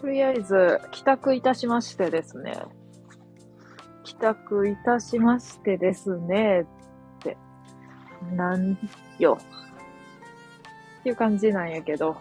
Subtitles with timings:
[0.00, 2.54] とりあえず、帰宅いたしましてですね。
[4.02, 6.62] 帰宅いたしましてですね。
[6.62, 6.66] っ
[7.18, 7.36] て、
[8.34, 8.78] なん
[9.18, 9.38] よ。
[11.00, 12.16] っていう感じなんやけど、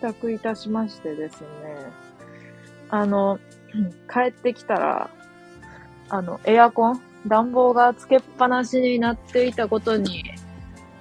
[0.00, 1.46] 帰宅いたしましてですね。
[2.90, 3.40] あの、
[4.12, 5.10] 帰ってきたら、
[6.08, 7.02] あの、エアコン？
[7.26, 10.22] 暖房がつけっぱなしになっていたことに、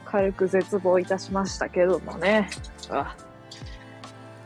[0.05, 2.49] 軽く絶望いたしましたけどもね。
[2.89, 3.15] あ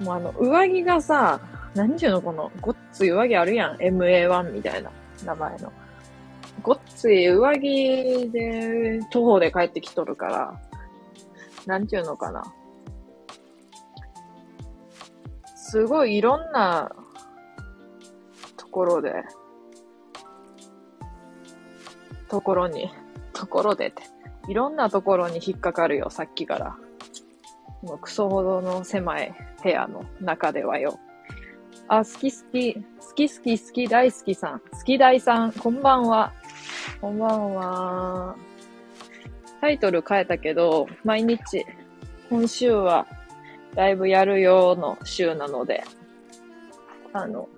[0.01, 1.39] もうあの、上着がさ、
[1.75, 3.77] 何ていうのこの、ごっつい上着あるやん。
[3.77, 4.91] MA1 みたいな
[5.23, 5.71] 名前の。
[6.61, 10.61] ごっつい上着で、徒歩で帰ってきとるから、
[11.65, 12.43] なんていうのかな。
[15.55, 16.91] すごいいろんな
[18.57, 19.23] ところで、
[22.27, 22.89] ところに、
[23.33, 24.03] ところでって、
[24.47, 26.75] いろんなところに引っかかるよ、さっきから。
[27.83, 30.99] もうクソほどの狭い部屋の中ではよ。
[31.91, 32.81] あ、好き好き、好
[33.15, 36.31] き好き好き大好きさん、好き大さん、こんばんは。
[37.01, 38.35] こんばんは。
[39.59, 41.65] タイトル変えたけど、毎日、
[42.29, 43.07] 今週は
[43.73, 45.83] ライブやるよの週なので、
[47.11, 47.49] あの、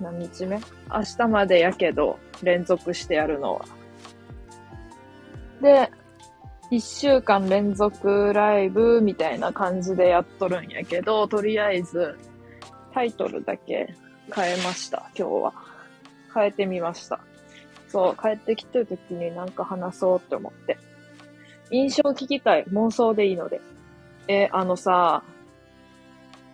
[0.00, 0.56] 何日目？
[0.90, 3.64] 明日までやけど、連続してやるのは。
[5.60, 5.92] で、
[6.72, 12.18] 一週間連続ライブみたいな感じでやっとるんやけど、とりあえず
[12.92, 13.94] タイトルだけ
[14.34, 15.52] 変えました、今日は。
[16.34, 17.20] 変えてみました。
[17.88, 20.78] そう、帰ってきてる時になんか話そうって思って。
[21.70, 22.64] 印象聞きたい。
[22.66, 23.60] 妄想でいいので。
[24.28, 25.22] え、あのさ、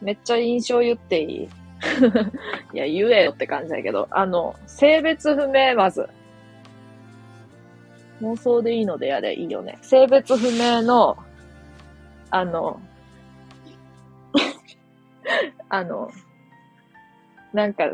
[0.01, 1.49] めっちゃ印象言っていい？
[2.75, 6.09] いや、言えよって感じだけど、あの、性別不明、まず。
[8.21, 9.79] 妄想でいいのでやれ、いいよね。
[9.83, 11.17] 性別不明の、
[12.31, 12.81] あの、
[15.69, 16.11] あの、
[17.53, 17.85] なんか、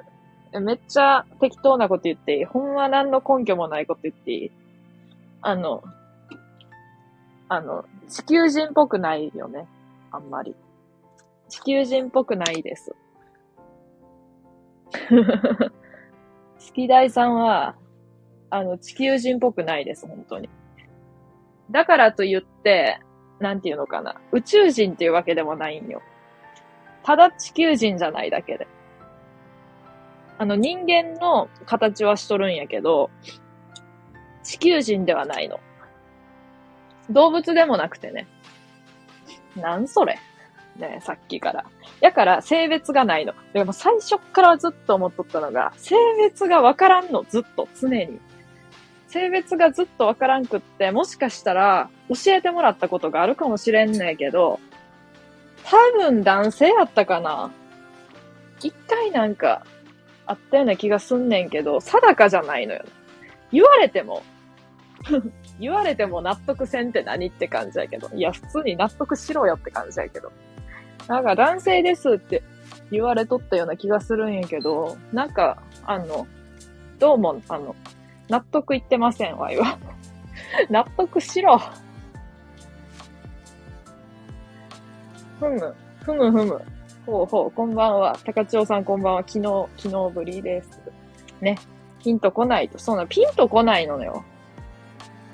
[0.61, 4.53] めっちゃ適当なこと言っていいほんま何の根拠もないこと言っていい
[5.43, 5.83] あの、
[7.49, 9.67] あの、地球人っぽくないよね。
[10.11, 10.55] あんまり。
[11.49, 12.95] 地球人っぽくないです。
[15.11, 17.77] 好き大さんは、
[18.51, 20.49] あの、地球人っぽくないです、本当に。
[21.71, 23.01] だからと言って、
[23.41, 24.21] なんていうのかな。
[24.33, 26.01] 宇宙人っていうわけでもないんよ。
[27.03, 28.67] ただ地球人じゃないだけで。
[30.39, 33.11] あの、人間の形はしとるんやけど、
[34.43, 35.61] 地球人ではないの。
[37.11, 38.27] 動物でもなくてね。
[39.57, 40.19] なんそれ
[40.77, 41.65] ねさっきから。
[42.01, 43.35] やから性別がないの。
[43.53, 48.21] でも最初からずっと思っとったのが、性別がわからんの、ずっと、常に。
[49.07, 54.59] 性別がずっとわからんくって、もしかしたら教えてもらったことがあるかもしれんねんけど、
[55.65, 57.53] 多分男性やったかな。
[58.61, 59.65] 一回なんか
[60.27, 62.85] あったような気がすんねんけど、定かじゃないのよ。
[63.53, 64.23] 言われても
[65.61, 68.09] 言われても納得せんって何って感じやけど。
[68.15, 70.33] いや、普通に納得しろよって感じやけど。
[71.09, 72.43] なんか男性ですって
[72.91, 76.27] 言われとったような気がするんやけど、なんか、あの、
[76.99, 77.77] どうも、あの、
[78.29, 79.79] 納得いってませんわ、いわ。
[80.71, 81.61] 納得しろ。
[85.39, 86.63] ふむ、ふむふむ。
[87.07, 88.17] ほうほう、こんばんは。
[88.25, 89.25] 高千代さんこんばんは。
[89.27, 90.81] 昨日、昨日ぶりです。
[91.43, 91.59] ね。
[92.03, 92.79] ピンとこないと。
[92.79, 94.25] そうな、ピンとこないのよ。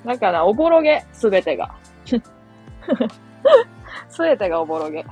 [0.05, 1.73] だから、おぼろげ、すべてが。
[4.09, 5.05] すべてがおぼろげ。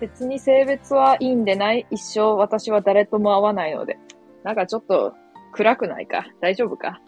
[0.00, 1.86] 別に性別はいいんでない。
[1.90, 3.96] 一生私は誰とも会わないので。
[4.42, 5.14] なんかちょっと
[5.52, 6.26] 暗くないか？
[6.40, 7.00] 大丈夫か？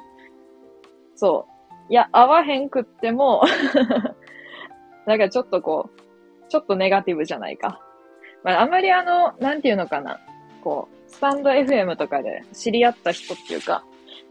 [1.16, 1.48] そ
[1.90, 1.92] う。
[1.92, 3.42] いや、会わへんくっても
[5.06, 7.80] なんかちょっとこう、ちょっとネガティブじゃないか。
[8.42, 10.20] まあ、あんまりあの、なんていうのかな。
[10.62, 13.84] こう、スタンド FM とかで知り合った人っていうか、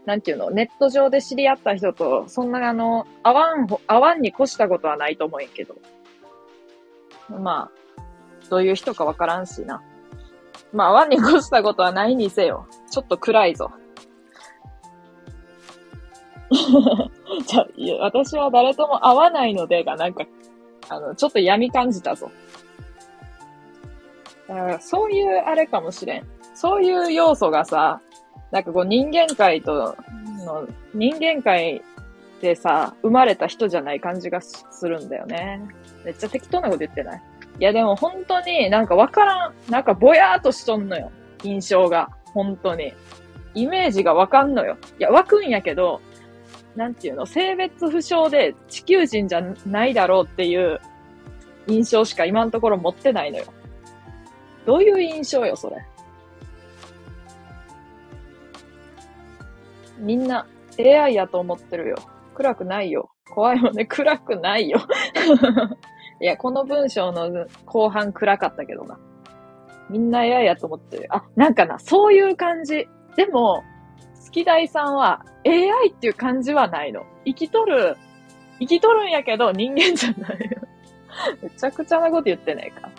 [0.04, 5.76] なんていうの、ネット上で知り合った人と、そんなあの、会わん、会わんに越したことはないと思うんけど。
[7.30, 8.02] まあ、
[8.50, 9.82] どういう人かわからんしな。
[10.72, 12.66] まあ、会わんに越したことはないにせよ。
[12.90, 13.70] ちょっと暗いぞ。
[17.46, 20.24] じゃいや、私は誰とも会わないのでが、なんか、
[20.88, 22.30] あの、ちょっと闇感じたぞ。
[24.48, 26.26] だからそういうあれかもしれん。
[26.54, 28.00] そういう要素がさ、
[28.50, 29.96] なんかこう人間界と
[30.44, 31.82] の、人間界
[32.40, 35.60] でさ、生まれた人じゃない感じがするんだよね。
[36.04, 37.22] めっちゃ適当なこと言ってない？
[37.58, 41.10] いやでも本当になんかわからん、なんかぼやーっとしとんのよ。
[41.42, 42.10] 印象が。
[42.34, 42.92] 本当に。
[43.54, 44.76] イメージがわかんのよ。
[44.98, 46.00] いや、わくんやけど、
[46.76, 50.80] なんていうの、性別不詳で地球人じゃないだろうっていう
[51.66, 53.44] 印象しか今のところ持ってないのよ。
[54.66, 55.76] どういう印象よ、それ？
[59.98, 60.46] みんな
[60.78, 61.96] AI やと思ってるよ。
[62.34, 63.10] 暗くないよ。
[63.32, 63.86] 怖いもんね。
[63.86, 64.80] 暗くないよ。
[66.20, 68.98] いや、この文章の後半暗かったけどな。
[69.90, 71.06] みんな AI やと思ってる。
[71.10, 72.88] あ、なんかな、そういう感じ。
[73.16, 73.62] でも、
[74.24, 77.04] 好き大さんは AI っていう感じはないの。
[77.24, 77.96] 生きとる、
[78.58, 80.62] 生きとるんやけど人間じゃないよ。
[81.42, 82.90] めちゃくちゃなこと言ってねえか。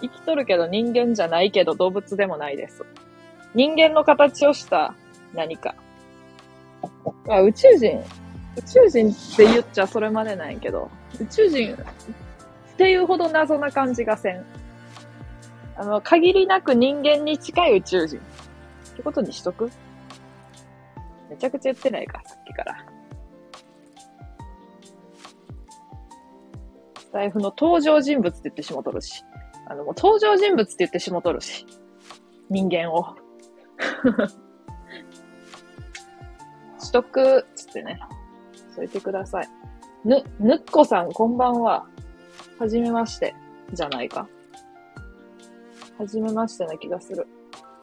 [0.00, 2.84] 生きとるけど人間じゃないけど動物でもないです。
[3.54, 4.94] 人間の形をした
[5.34, 5.74] 何か。
[7.28, 8.02] あ、宇宙人、
[8.56, 10.90] 宇宙人って言っちゃそれまでないけど、
[11.20, 11.76] 宇宙人っ
[12.76, 14.44] ていうほど謎な感じがせん。
[15.76, 18.18] あの、限りなく人間に近い宇宙人。
[18.18, 18.20] っ
[18.96, 19.70] てことにしとく？
[21.30, 22.76] めちゃくちゃ言ってないか、さっきから。
[26.98, 29.24] スタイフの登場人物って言ってしもとるし。
[29.66, 31.64] あの、もう登場人物って言ってしもとるし。
[32.50, 33.16] 人間を。
[36.78, 38.00] しとく、つってね。
[38.74, 39.48] 添えてください。
[40.04, 41.86] ぬ、ぬっこさん、こんばんは。
[42.58, 43.34] はじめまして、
[43.72, 44.28] じゃないか。
[45.98, 47.26] はじめましてな気がする。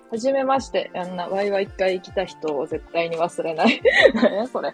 [0.09, 3.81] はじめまして、あんな、ワイワイ一回来た人を絶対に忘れない。
[4.15, 4.73] なんやそれ。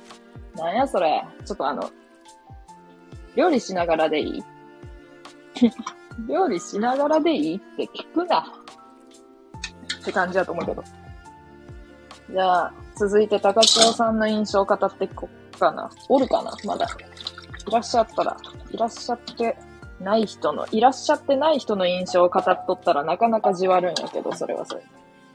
[0.56, 1.24] なんやそれ。
[1.46, 1.90] ちょっとあの、
[3.36, 4.44] 料理しながらでいい？
[6.30, 8.46] 料理しながらでいいって聞くな。
[10.02, 10.84] って感じだと思うけど。
[12.30, 15.90] じゃあ、続いて高千代さんの印象を語っていこっかな。
[16.10, 16.52] おるかな？
[16.66, 16.86] まだ。
[17.68, 18.38] いらっしゃったら、
[18.72, 19.58] いらっしゃって
[20.00, 24.84] ない人の、いらっしゃってない人の印象を語っとったらなかなかじわるんやけど、それはそれ。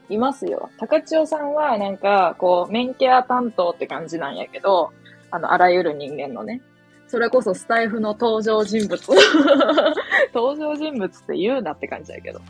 [0.09, 0.71] いますよ。
[0.79, 4.93] 高千代さんはなんか、こう、メンケア担当って感じなんやけど、
[5.31, 6.63] あの、あらゆる人間のね。
[7.09, 9.01] それこそスタイフの登場人物。
[10.35, 12.41] 登場人物って言うなって感じやけど。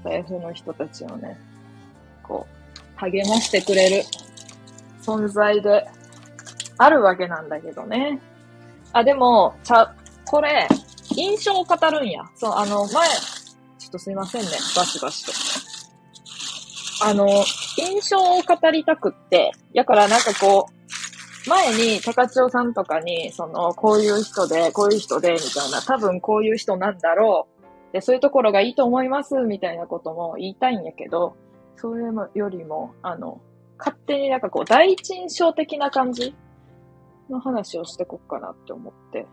[0.00, 1.36] スタイフの人たちをね、
[2.22, 4.04] こう、励ましてくれる
[5.02, 5.86] 存在で
[6.78, 8.20] あるわけなんだけどね。
[8.92, 9.92] あ、でも、ちゃ、
[10.24, 10.68] これ、
[11.14, 12.22] 印象を語るんや。
[12.36, 13.08] そう、あの、前、
[13.78, 14.48] ちょっとすいませんね。
[14.76, 15.47] バシバシと。
[17.02, 17.26] あの、
[17.76, 27.48] 印象を語りたくって、やからなんかこう、前に高千代さんとかに、その、こういう人で、こういう人で、みたいな、多分こういう人なんだろ
[27.90, 27.92] う。
[27.92, 31.36] で、そういうところがいいと思います、みたいなことも言いたいんやけど、
[31.76, 32.04] それ
[32.34, 33.40] よりも、あの、
[33.78, 36.34] 勝手になんかこう、第一印象的な感じ
[37.30, 39.26] の話をしてこっかなって思って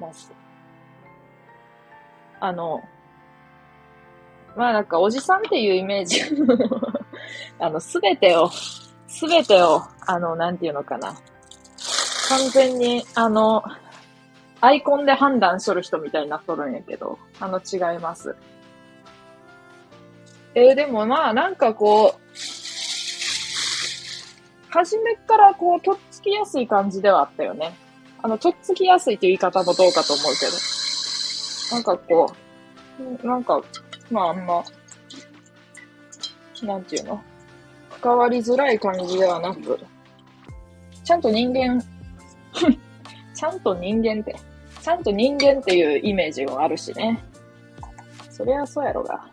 [0.00, 0.32] ます。
[2.40, 2.82] あの、
[4.56, 6.20] まあなんかおじさんっていうイメージ
[7.60, 8.50] あの、すべてを、
[9.06, 11.14] すべてを、あの、なんていうのかな。
[12.28, 13.62] 完全に、あの、
[14.60, 18.34] アイコンで判断しとる人みたいになっとるんやけど、あの、違います。
[20.54, 22.20] えー、でもまあ、なんかこう、
[24.70, 27.76] 初めからこう、とっつきやすい感じではあったよね。
[28.22, 30.52] あの、とっつきやすいという言い方もどうかと思うけど。
[31.72, 32.32] なんかこ
[33.22, 33.62] う、なんか、
[34.10, 34.64] まああんま、
[36.62, 37.22] なんていうの？
[38.00, 39.78] 関わりづらい感じではなく、
[41.02, 41.80] ちゃんと人間
[43.34, 44.36] ちゃんと人間って、
[44.82, 47.22] ちゃんと人間っていうイメージもあるしね。
[48.30, 49.28] そりゃそうやろが。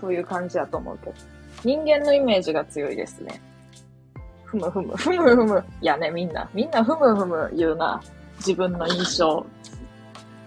[0.00, 1.14] という感じだと思うけど。
[1.64, 3.40] 人間のイメージが強いですね。
[4.44, 5.64] ふむふむ、ふむふむ。
[5.80, 6.48] いやね、みんな。
[6.52, 8.02] みんなふむふむ言うな。
[8.38, 9.46] 自分の印象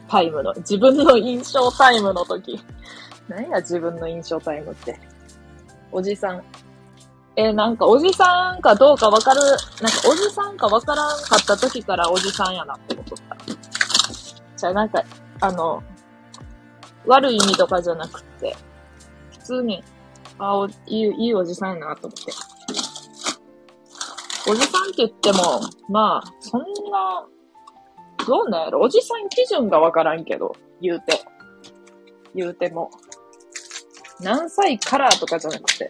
[0.10, 2.60] タイムの、自分の印象タイムの時。
[3.28, 5.00] 何や自分の印象タイムって。
[5.92, 6.44] おじさん。
[7.38, 13.38] えー、なんかおじさんかどうかわかる、なんかおじさんかわからんかった時からおじさんやなって思っとった。
[14.56, 15.04] じゃあなんか、
[15.42, 15.84] あの、
[17.06, 18.56] 悪い意味とかじゃなくて、
[19.32, 19.84] 普通に、
[20.38, 22.32] あおいい、いいおじさんやなと思って。
[24.48, 27.28] おじさんって言っても、まあ、そんな、
[28.26, 31.25] どうなんやろおじさん基準がわからんけど、言うて。
[32.36, 32.92] 言うても。
[34.20, 35.90] 何歳からとかじゃなくて。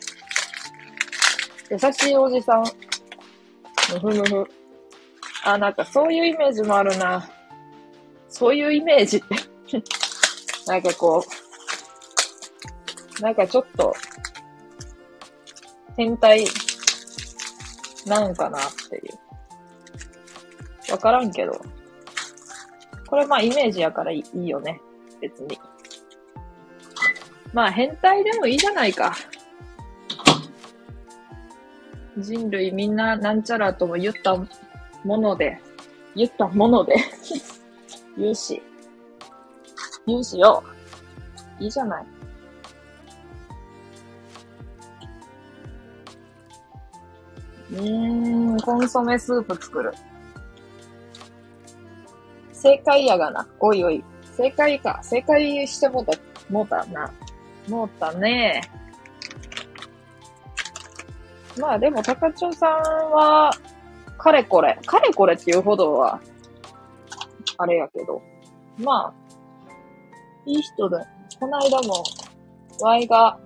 [1.71, 2.63] 優しいおじさん。
[3.93, 4.45] むふむふ。
[5.43, 7.29] あ、なんかそういうイメージもあるな。
[8.29, 9.35] そういうイメージって
[10.67, 11.23] なんかこ
[13.19, 13.95] う、なんかちょっと、
[15.95, 16.45] 変態
[18.05, 18.99] なんかなってい
[20.89, 20.91] う。
[20.91, 21.53] わからんけど。
[23.07, 24.81] これまあイメージやからいいよね。
[25.21, 25.59] 別に。
[27.53, 29.15] まあ変態でもいいじゃないか。
[32.17, 34.35] 人類みんななんちゃらとも言った
[35.03, 35.61] もので、
[36.15, 36.95] 言ったもので
[38.17, 38.61] 言うし。
[40.05, 40.63] にしよ
[41.59, 41.63] う。
[41.63, 42.05] いいじゃない。
[47.71, 49.93] うーん、コンソメスープ作る。
[52.51, 53.47] 正解やがな。
[53.59, 54.03] おいおい。
[54.37, 54.99] 正解か。
[55.01, 56.13] 正解してもうた、
[56.49, 57.11] もうたな。
[57.69, 58.61] もうたね。
[61.59, 62.71] まあでも、高千穂さん
[63.11, 63.51] は、
[64.17, 66.19] かれこれ、かれこれっていうほどは、
[67.57, 68.21] あれやけど。
[68.77, 69.13] まあ、
[70.45, 70.97] いい人で。
[71.39, 72.03] この間も、
[72.81, 73.37] ワイが、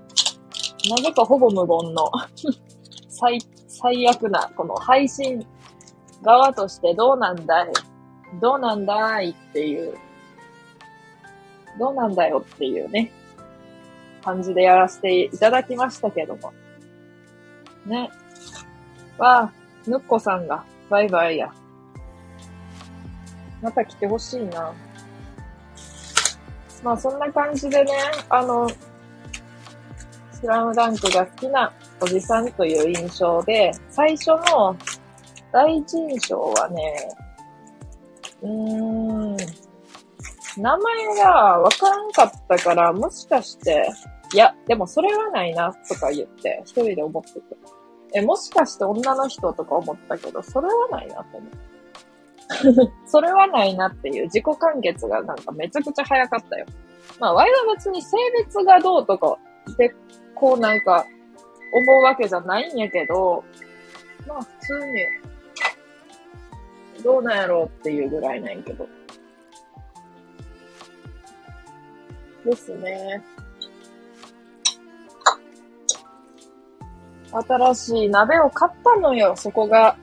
[0.89, 2.09] なぜかほぼ無言の
[3.09, 5.45] 最、最悪な、この配信
[6.21, 7.73] 側としてどうなんだい？
[8.41, 9.97] どうなんだいっていう、
[11.77, 13.11] どうなんだよっていうね、
[14.19, 16.53] 感じでやらせていただきましたけども。
[17.85, 18.09] ね。
[19.17, 19.51] わあ、
[19.87, 21.51] ぬっこさんが、バイバイや。
[23.61, 24.73] また来てほしいな。
[26.83, 27.91] まあそんな感じでね、
[28.29, 28.69] あの、
[30.31, 34.75] スラムダンクが好きなおじさんという印象で、最初の
[35.51, 37.09] 第一印象はね、
[38.41, 39.37] うーん、
[40.57, 43.89] 名前がわからんかったから、もしかして、
[44.33, 47.41] いや、でもそれはないな、とか言って、一人で思ってて。
[48.15, 51.69] え、もしかして女の人とか思ったけど、それはないなと思って。
[53.05, 56.65] それはないなっていう自己完結がなんかめちゃくちゃ早かったよ。
[57.19, 59.37] まあ、ワイは別に性別がどうとか
[59.77, 59.93] で、
[60.35, 61.05] こうなんか
[61.73, 63.43] 思うわけじゃないんやけど、
[64.27, 65.05] まあ普通に、
[67.03, 68.87] どうなんやろうっていうぐらいなんやけど。
[72.45, 73.23] ですね。
[77.31, 79.95] 新しい鍋を買ったのよ、そこが。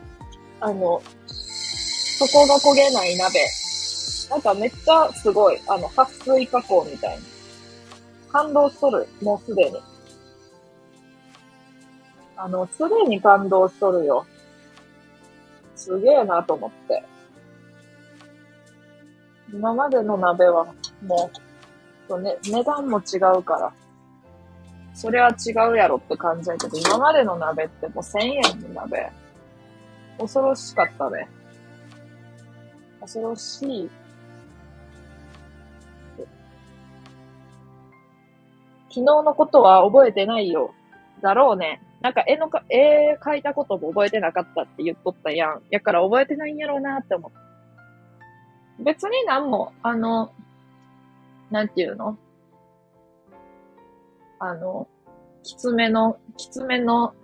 [0.61, 3.41] あの、そこが焦げない鍋。
[4.31, 7.23] なんかめっちゃすごい、あの、撥水加工みたいな。
[8.33, 9.77] 感動しとる、もうすでに。
[12.37, 14.27] あの、すでに感動しとるよ。
[15.75, 17.05] すげえなと思って。
[19.53, 20.67] 今までの鍋は、
[21.03, 21.46] もう、
[22.09, 23.73] とね、値段も違うから。
[24.95, 28.43] それは違うやろって感じやけど、今までの鍋ってもう1000円
[28.75, 29.13] の鍋。
[30.19, 31.29] 恐ろしかったね。
[33.01, 33.91] 恐ろしい。
[38.89, 40.73] 昨日のことは覚えてないよ。
[41.21, 41.83] だろうね。
[42.01, 45.61] なんか絵のか、絵描いたことも覚えてなかったって言っとったやん。
[45.71, 48.83] やから覚えてないんやろうなって思った。
[48.83, 50.31] 別になんも、あの、
[51.51, 52.19] なんていうの？
[54.39, 54.89] あの、
[55.43, 57.15] きつめの、きつめの、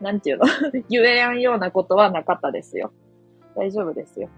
[0.00, 0.46] なんていうの？
[0.88, 2.92] 言えやんようなことはなかったですよ。
[3.56, 4.28] 大丈夫ですよ。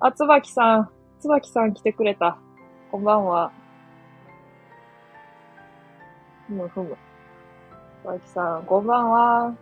[0.00, 0.90] あ、つばきさん。
[1.18, 2.38] つばきさん来てくれた。
[2.92, 3.50] こんばんは。
[6.46, 6.96] ふむふむ。
[8.02, 9.54] つばきさん、こんばんは。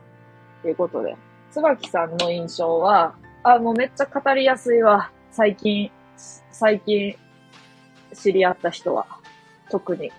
[0.63, 1.17] ということで。
[1.51, 5.11] つばきさんの印象は、あ、もうめっちゃ語りやすいわ。
[5.31, 5.91] 最近、
[6.51, 7.17] 最近、
[8.15, 9.07] 知り合った人は。
[9.71, 10.13] 特に。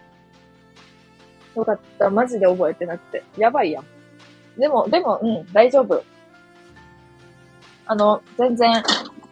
[1.55, 2.09] よかった。
[2.09, 3.23] マジで覚えてなくて。
[3.37, 3.85] やばいやん。
[4.59, 6.03] でも、でも、うん、大丈夫。
[7.85, 8.83] あの、全然、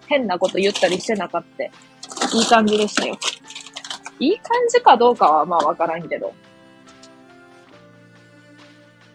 [0.08, 1.64] 変なこと言ったりしてなかった。
[1.64, 1.70] い
[2.42, 3.18] い感じでしたよ。
[4.20, 6.34] いい感じかどうかはまあわからんけど。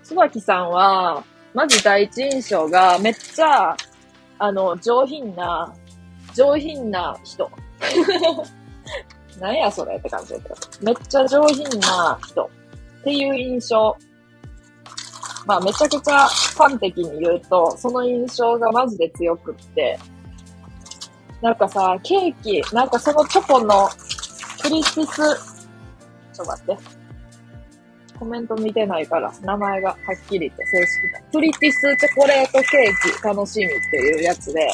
[0.03, 3.77] 椿さんは、まず第一印象がめっちゃ、
[4.39, 5.75] あの、上品な、
[6.35, 7.51] 上品な人。
[9.41, 10.55] 何やそれって感じだけど。
[10.83, 12.51] めっちゃ上品な人
[13.01, 13.97] っていう印象。
[15.47, 19.99] まあめちゃくちゃ端的に言うと、その印象がマジで強くって、
[21.41, 23.89] なんかさ、ケーキ、なんかそのチョコの
[24.63, 27.01] クリスピス、ちょっと待って。
[28.19, 31.21] コメント見てないから、名前がはっきり言って正式だ。
[31.33, 34.71] クリティスチョコレートケーキ楽しみっていうやつで、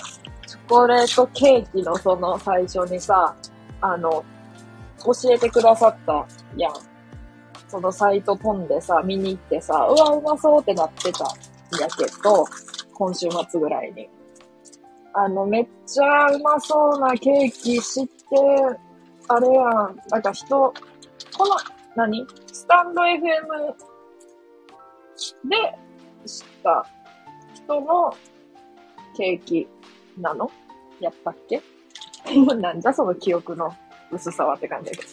[0.49, 3.33] チョコレートケーキのその最初にさ、
[3.81, 4.25] あの、
[5.07, 6.73] 教えてくださったやん。
[7.69, 11.27] そのサイト飛んでさ、見に行ってさ、うわ、うまそうってなってたん
[11.81, 12.45] やけど、
[12.95, 14.09] 今週末ぐらいに。
[15.15, 18.13] あの、めっちゃうまそうなケーキ知って、
[19.29, 20.73] あれやん、なんか人、
[21.37, 21.57] この、
[21.97, 22.27] 何？
[22.53, 23.19] スタンド FM
[25.49, 25.79] で
[26.27, 26.87] 知った
[27.55, 28.15] 人の
[29.17, 29.67] ケーキ
[30.19, 30.51] なの？
[31.01, 31.63] やったっけ？
[32.61, 33.75] なんじゃその記憶の。
[34.11, 35.09] 薄さはって感じだけど。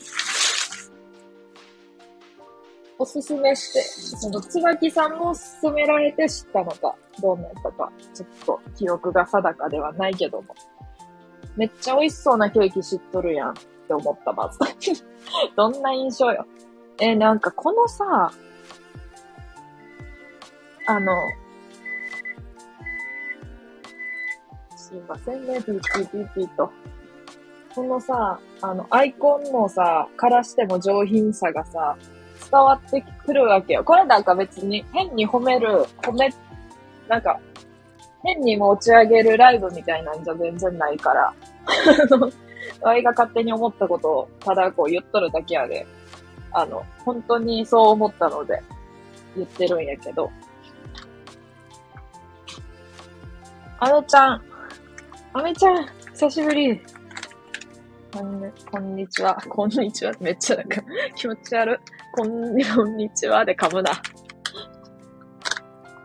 [3.00, 10.56] おすすめして、その、椿さんも勧められて知ったのか、どうなったか、ちょっと記憶が定かではないけども。
[11.56, 13.54] めっちゃ美味しそうなケーキ知っとるやんっ
[13.88, 14.60] て思った、まず。
[15.56, 16.46] どんな印象よ。
[17.00, 18.32] えなんかこのさ、
[20.86, 21.14] あの、
[24.76, 26.72] すいませんね、ピーピーピーピーと。
[27.76, 31.98] このさ、あの、アイコンのさ、からしても上品さがさ、
[32.52, 33.84] 伝わってくるわけよ。
[33.84, 36.32] これなんか別に変に褒める、褒め、
[37.08, 37.40] なんか、
[38.24, 41.34] 変に持ち上げるライブみたいなんじゃ全然ないから。
[42.12, 42.30] あの、
[42.82, 45.86] ワイが勝手に思ったことをただこう言っとるだけやで、
[46.52, 48.62] あの、本当にそう思ったので
[49.36, 50.32] 言ってるんやけど。
[53.80, 54.42] あめちゃん、
[55.34, 56.82] あめちゃん、久しぶり。
[58.14, 59.34] こんね、こんにちは。
[59.50, 60.14] こんにちは。
[60.20, 60.84] めっちゃなんか
[61.16, 61.78] 気持ち悪い。
[62.16, 63.92] こんに、こんにちはで噛むな。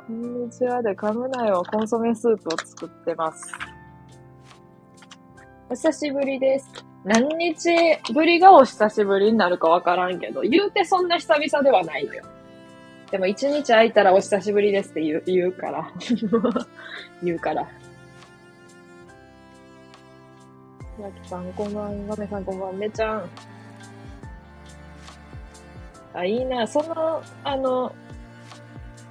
[0.07, 1.63] こんにちはで噛むなよ。
[1.71, 3.53] コンソメスープを作ってます。
[5.69, 6.73] お久しぶりです。
[7.05, 7.69] 何日
[8.15, 12.25] ぶりがお久しぶりになるかわからんけど、言うてそんな久々ではないのよ。
[13.11, 15.93] でも一日空いたらお久しぶりですって言う言うから。
[17.23, 17.69] 言うから。
[21.01, 22.17] やきさん、こんばんは。
[22.17, 22.73] めさん、こんばんは。
[22.75, 23.31] めちゃん。
[26.13, 26.67] あ、いいな。
[26.67, 27.93] その、あの、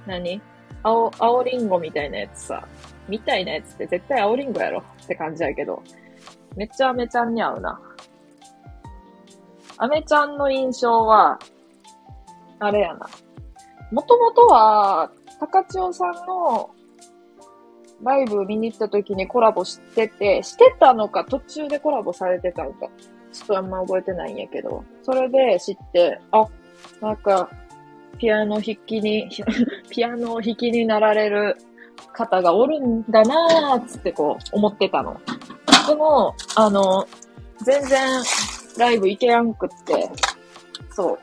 [0.06, 0.40] 何？
[0.82, 2.66] 青、青リンゴみたいなやつさ。
[3.08, 5.82] みたいなやつって絶対青リンゴやろって感じやけど。
[6.56, 7.80] めっちゃアメちゃんに合うな。
[9.78, 11.38] アメちゃんの印象は、
[12.58, 13.08] あれやな。
[13.92, 16.70] もともとは、高千代さんの
[18.02, 22.88] ライブ見に行った時にコラボしてて、してたのか途中でコラボされてたのか、
[23.32, 26.46] ちょっとあんま覚えてないんやけど、それで知って、あ、
[27.00, 27.50] なんか、
[28.18, 29.28] ピアノ弾きに、
[29.90, 31.56] ピアノを弾きになられる
[32.12, 35.20] 方がおるんだなーっつってこう思ってたの。
[35.86, 37.06] でも、あの、
[37.64, 38.22] 全然
[38.76, 40.08] ライブ行けやんくって、
[40.90, 41.18] そう。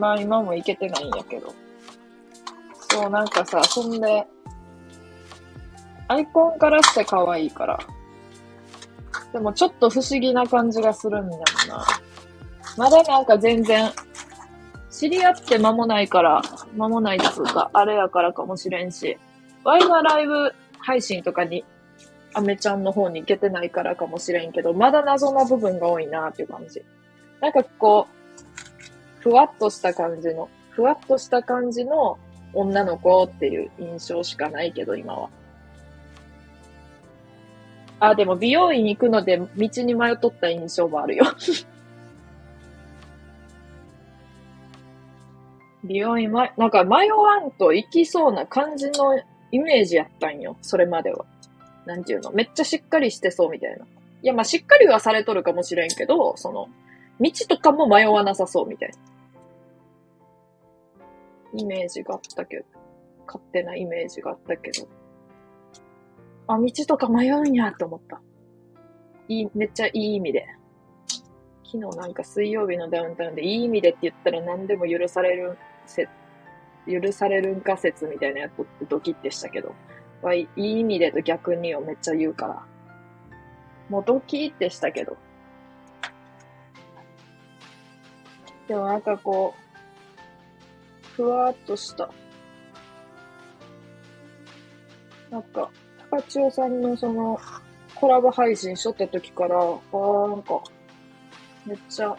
[0.00, 1.52] まあ今も行けてないんやけど。
[2.90, 4.26] そう、なんかさ、そんで、
[6.08, 7.78] アイコンからして可愛いから。
[9.32, 11.86] でもちょっと不思議な感じがするんだよな。
[12.76, 13.90] まだなんか全然、
[14.90, 16.42] 知り合って間もないから、
[16.76, 19.18] 間もないっつうか、あれやからかもしれんし、
[19.64, 21.64] ワイがライブ配信とかに、
[22.34, 26.82] アメちゃんの方に行けてないからかもしれんけど、まだ謎な部分が多いなっていう感じ。
[27.40, 32.18] なんかこう、ふわっとした感じの、ふわっとした感じの
[32.54, 35.28] 女の子っていう印象しかないけど、今は。
[38.00, 39.48] あ、でも美容院に行くので道
[39.82, 41.24] に迷っとった印象もあるよ。
[45.84, 49.18] 美容院ま、なんか迷わんと行きそうな感じの
[49.50, 51.24] イメージやったんよ、それまでは。
[51.86, 52.30] なんていうの？
[52.32, 53.86] めっちゃしっかりしてそうみたいな。
[54.22, 56.68] いや、まあ、しっかりはされとるかもしれんけど、その、
[57.20, 58.96] 道とかも迷わなさそうみたいな。
[61.54, 62.64] イメージがあったけど、
[63.26, 64.86] 勝手なイメージがあったけど。
[66.48, 68.20] あ、道とか迷うんやって思った。
[69.28, 70.46] いい、めっちゃいい意味で。
[71.62, 76.08] 昨日なんか水曜日のダウンタウンでいい意味でって言ったら何でも許されるせ、
[76.90, 79.74] 許されるんか説みたいなやつってドキッてしたけど、
[80.22, 82.66] わいいい意味でと逆にをめっちゃ言うから。
[83.90, 85.18] もうドキッてしたけど。
[88.66, 92.10] でもなんかこう、ふわーっとした。
[95.30, 95.70] なんか、
[96.10, 97.38] 高千代さんのその、
[97.94, 100.62] コラボ配信しとった時から、あーなんか、
[101.66, 102.16] めっちゃ、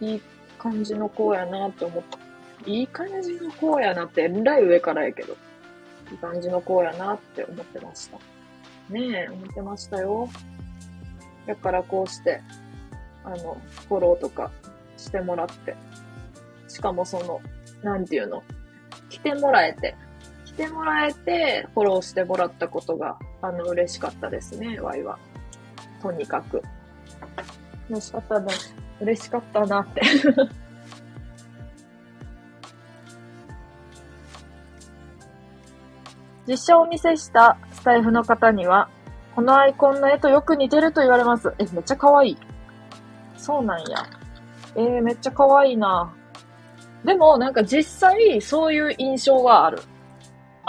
[0.00, 0.22] いい
[0.58, 2.18] 感じの子やなって思った。
[2.66, 5.36] いい感じの子やなって、えらい上からやけど、
[6.10, 8.18] いい感じの子やなって思ってました。
[8.92, 10.28] ねえ、思ってましたよ。
[11.46, 12.42] だからこうして、
[13.24, 13.56] あの、
[13.88, 14.50] フォローとか
[14.96, 15.76] してもらって。
[16.68, 17.40] しかもその、
[17.82, 18.42] なんていうの、
[19.08, 19.96] 来てもらえて、
[20.50, 25.16] 来てもらえて、フォローしてもらったことが、あの、嬉しかったですね、ワイは。
[26.02, 26.60] とにかく。
[27.88, 28.52] 嬉しかったな、
[29.00, 30.00] 嬉しかったなって。
[36.48, 38.88] 実写をお見せしたスタイフの方には、
[39.36, 41.54] このアイコンの絵とよく似てると言われます。
[41.58, 42.36] え、めっちゃ可愛い。
[43.36, 44.04] そうなんや。
[44.74, 46.12] えー、めっちゃ可愛いな。
[47.04, 49.80] でも、なんか実際、そういう印象はある。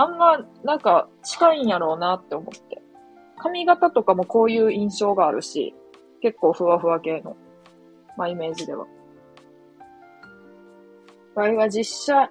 [0.02, 2.82] あんま、なんか、近いんやろうなって思って。
[3.38, 5.76] 髪型とかもこういう印象があるし、
[6.22, 7.38] 結構ふわふわ系の、
[8.18, 8.88] まあ、イメージでは。
[11.36, 12.30] 場合は実写、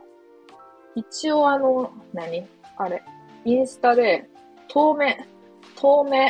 [0.97, 2.45] 一応あの、何？
[2.77, 3.05] あれ、
[3.45, 4.29] インスタで、
[4.67, 5.15] 透明、
[5.77, 6.29] 透明、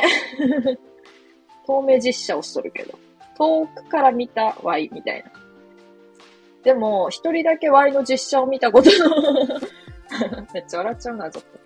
[1.65, 2.99] 透明実写をしとるけど、
[3.35, 5.31] 遠くから見た Y みたいな。
[6.61, 8.91] でも、一人だけ Y の実写を見たこと。
[8.91, 9.59] の
[10.53, 11.57] めっちゃ笑っちゃうな、ちょっと。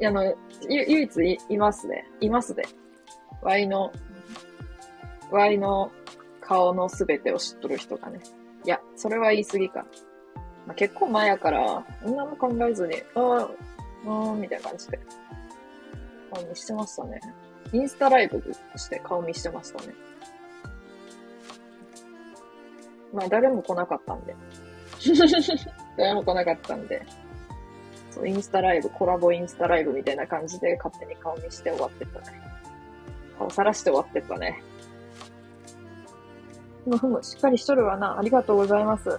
[0.00, 0.24] いやあの、
[0.68, 2.06] ゆ、唯一いいますね。
[2.20, 2.64] いますね。
[3.42, 3.92] Y の、
[5.30, 5.90] Y の
[6.40, 8.20] 顔のすべてを知っとる人がね。
[8.64, 9.86] いや、それは言い過ぎか。
[10.66, 13.50] まあ、結構前やから、そんなも考えずに、ああ、
[14.06, 15.00] ああ、みたいな感じで。
[16.32, 17.20] 顔見してましたね。
[17.72, 18.42] インスタライブ
[18.76, 19.94] して顔見してましたね。
[23.12, 24.36] まあ、誰も来なかったんで。
[25.96, 27.02] 誰も来なかったんで。
[28.18, 32.40] そう、インスタライブ、コラボインスタライブみたいな感じで勝手に顔見して終わってったね。
[33.38, 34.62] 顔さらして終わってったね。
[36.84, 38.18] ふむふむ、しっかりしとるわな。
[38.18, 39.18] ありがとうございます。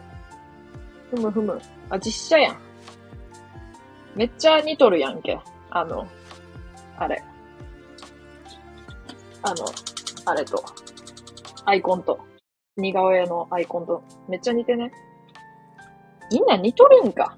[1.12, 1.59] ふむふむ。
[1.89, 2.57] あ、実写やん。
[4.15, 5.39] めっちゃ似とるやんけ。
[5.69, 6.05] あの、
[6.97, 7.23] あれ。
[9.41, 9.65] あの、
[10.25, 10.62] あれと。
[11.65, 12.19] アイコンと。
[12.75, 14.03] 似顔絵のアイコンと。
[14.27, 14.91] めっちゃ似てね。
[16.31, 17.38] みんな似とるんか。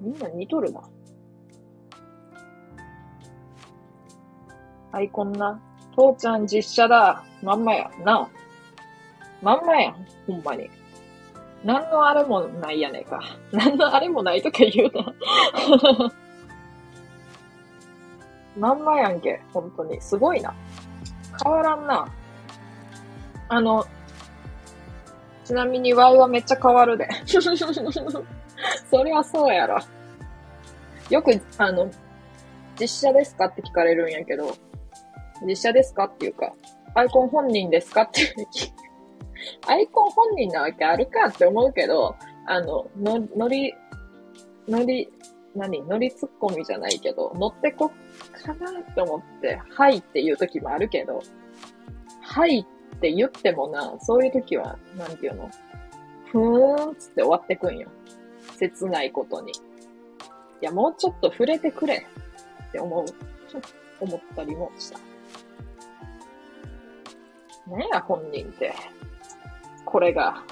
[0.00, 0.80] みんな似とるな。
[4.92, 5.60] アイコンな。
[5.94, 7.24] 父ちゃん実写だ。
[7.42, 7.90] まんまや。
[8.04, 8.28] なあ
[9.42, 10.06] まんまやん。
[10.26, 10.70] ほんまに。
[11.64, 13.20] 何のあれもないやねんか。
[13.52, 15.14] 何のあれもないとか言うな。
[18.58, 19.40] まんまやんけ。
[19.52, 20.00] 本当に。
[20.00, 20.54] すごいな。
[21.42, 22.08] 変わらんな。
[23.48, 23.84] あの、
[25.44, 27.08] ちなみに Y はめっちゃ変わるで。
[28.90, 29.78] そりゃそうやろ。
[31.10, 31.90] よく、あの、
[32.78, 34.54] 実写ですかって聞かれるんやけど、
[35.46, 36.52] 実写ですかっていうか、
[36.94, 38.34] アイコン本人ですかって
[39.66, 43.74] アイコン本人なわけあるかって思うけど、あの、の、乗り、
[44.68, 45.10] 乗り、
[45.54, 47.90] 何乗りツッコミじゃないけど、乗ってこ
[48.38, 51.20] っかなって思って、はいっていう時もあるけど、
[52.20, 55.50] はいって言ってもな、そういう時は、なんていうの、
[56.30, 57.88] ふーんつって終わってくんよ。
[58.60, 59.52] 切ないことに。
[59.52, 59.54] い
[60.60, 62.06] や、もうちょっと触れてくれ
[62.68, 63.06] って思う、
[64.00, 64.98] 思ったりもした。
[67.76, 68.74] ねや、本人って。
[69.84, 70.42] これが。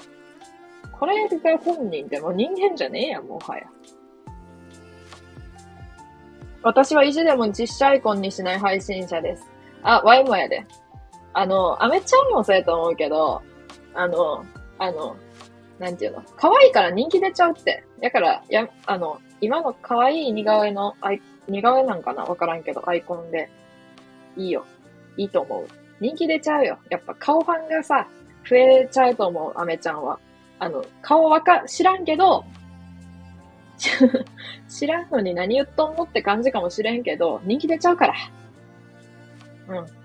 [0.91, 3.63] これが本人ってもう人間じゃねえや、もはや。
[6.63, 9.47] 私は意地でも実写アイコンにしない配信者です。
[9.83, 10.65] あ、ワイもやで。
[11.33, 13.41] あの、アメちゃんもそうやと思うけど、
[13.93, 14.43] あの、
[14.77, 15.15] あの、
[15.79, 17.83] なんていうの、可愛いから人気出ちゃうって。
[18.01, 22.23] だから、や、あの、今の可愛い似顔絵の、アイ、似顔絵なんかな？
[22.25, 23.49] わからんけど、アイコンで。
[24.35, 24.65] いいよ。
[25.17, 25.67] いいと思う。
[25.99, 26.79] 人気出ちゃうよ。
[26.89, 28.07] やっぱ顔ファンがさ、
[28.47, 30.19] 増えちゃうと思う、アメちゃんは。
[30.59, 32.43] あの、顔わか、知らんけど、
[34.67, 38.13] 知らんのに何言っとんのって感じかもしれんけど、人気出ちゃうから。
[39.69, 39.98] うん。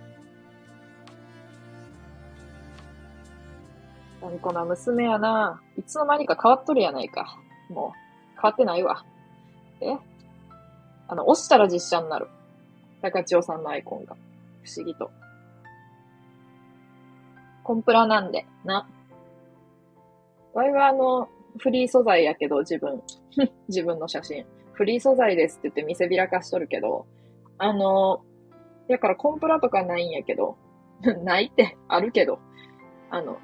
[4.24, 5.60] 何この娘やな。
[5.76, 7.38] いつの間にか変わっとるやないか。
[7.68, 9.04] もう、変わってないわ。
[9.82, 9.98] え？
[11.08, 12.28] あの、押したら実写になる。
[13.02, 14.16] 高千代さんのアイコンが。
[14.62, 15.10] 不思議と。
[17.64, 18.88] コンプラなんで、な。
[20.54, 23.02] ワイはあの、フリー素材やけど、自分。
[23.68, 24.46] 自分の写真。
[24.72, 27.04] フリー素材ですって言って見せびらかしとるけど、
[27.58, 28.22] あの、
[28.88, 30.56] だからコンプラとかないんやけど、
[31.24, 32.38] ないって、あるけど、
[33.10, 33.36] あの、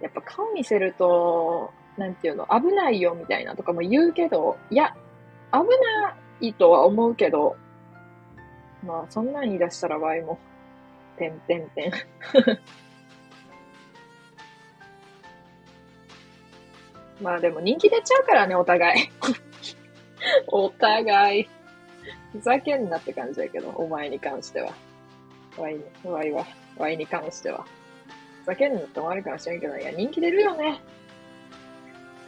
[0.00, 4.94] やっぱ顔見せると、なんていうの、危ないよみたいなとかも言うけど、いや、
[5.52, 7.56] 危ないとは思うけど、
[8.84, 10.38] まあ、そんなん言い出したら場合も、
[11.16, 11.92] てんてんてん。
[17.22, 19.10] まあでも人気出ちゃうからね、お互い。
[20.48, 21.48] お互い。
[22.32, 24.72] ふざけんなって感じだけど、お前に関しては。
[25.56, 26.44] ワイ、ワイは、
[26.76, 27.64] ワイに関しては。
[28.44, 30.78] ふざけんなって思わるかもしれんけど、いや、人気出るよね。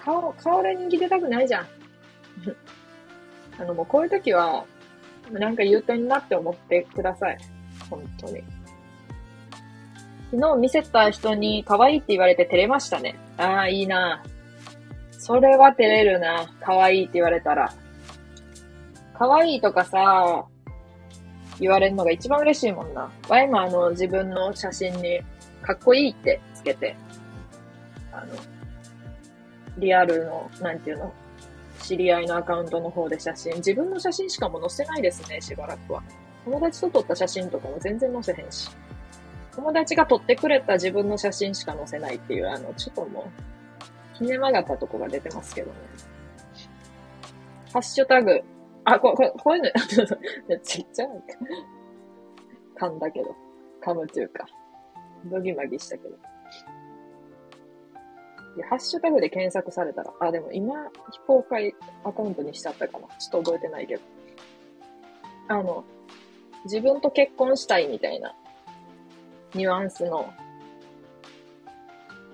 [0.02, 1.66] 顔、顔で人気出たくないじゃん。
[3.60, 4.64] あの、もうこういう時は、
[5.30, 7.38] なんか言うてんなって思ってください。
[7.90, 8.42] 本当に。
[10.30, 13.16] 昨日見せた人に可愛いって言われて照れましたね。
[13.36, 14.22] ああ、いいな。
[15.10, 16.46] それは照れるな。
[16.60, 17.72] 可愛いって言われたら。
[19.14, 20.46] 可愛いとかさ、
[21.58, 23.10] 言われるのが一番嬉しいもんな。
[23.28, 25.20] ワイもあの、自分の写真に、
[25.66, 26.96] かっこいいってつけて、
[28.12, 28.34] あの、
[29.78, 31.12] リアルの、なんていうの、
[31.82, 36.04] 知り合いのアカウントの方で写真、自分の写真しかも載せないですね、しばらくは。
[36.44, 38.70] 友達と撮った写真とかも全然載せへんし。
[39.56, 43.32] 友達が撮ってくれた自分の写真しか載せないっていう、あの、ちょっとも
[44.14, 45.78] う、ひね曲がったとこが出てますけどね。
[47.72, 48.40] ハッシュタグ、
[48.84, 51.08] あ、こ、こ、こういうの、 ちっちゃい。
[52.78, 53.34] 噛んだけど。
[53.82, 54.46] 噛むというか、
[55.30, 56.16] ドギマギしたけど。
[58.68, 63.06] ハッシュタグで検索されたら、あ、でも今、非公開アカウントにしちゃったかな。
[63.18, 64.02] ちょっと覚えてないけど。
[65.48, 65.84] あの、
[66.64, 68.34] 自分と結婚したいみたいな
[69.54, 70.32] ニュアンスの、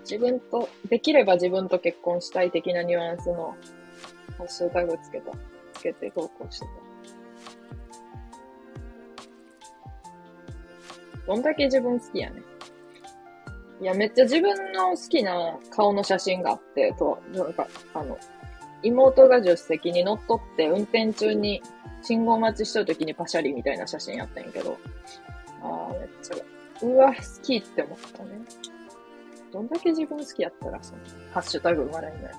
[0.00, 3.56] 自分と、できれば自分と結婚したい的なニュアンスの
[4.38, 5.32] ハッシュタグつけた、
[5.72, 6.72] つけて投稿してた。
[11.26, 12.42] どんだけ自分好きやね。
[13.82, 18.16] いや、めっちゃ自分の好きな顔の写真があって、と、なんか、あの、
[18.84, 21.60] 妹が助手席に乗っ取って運転中に
[22.00, 24.78] 信号待ちしとる時にパシャリみたいな写真やったんやけど、
[25.62, 26.36] ああ、めっちゃ、
[26.86, 28.40] うわ、好きって思ったね。
[29.52, 31.00] どんだけ自分好きやったら、その、
[31.32, 32.30] ハッシュタグ生まれんのよ。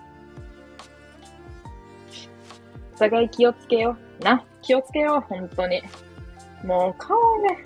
[2.96, 4.24] お互い気をつけよう。
[4.24, 5.82] な、気をつけよう、本当に。
[6.64, 7.62] もう、顔ね、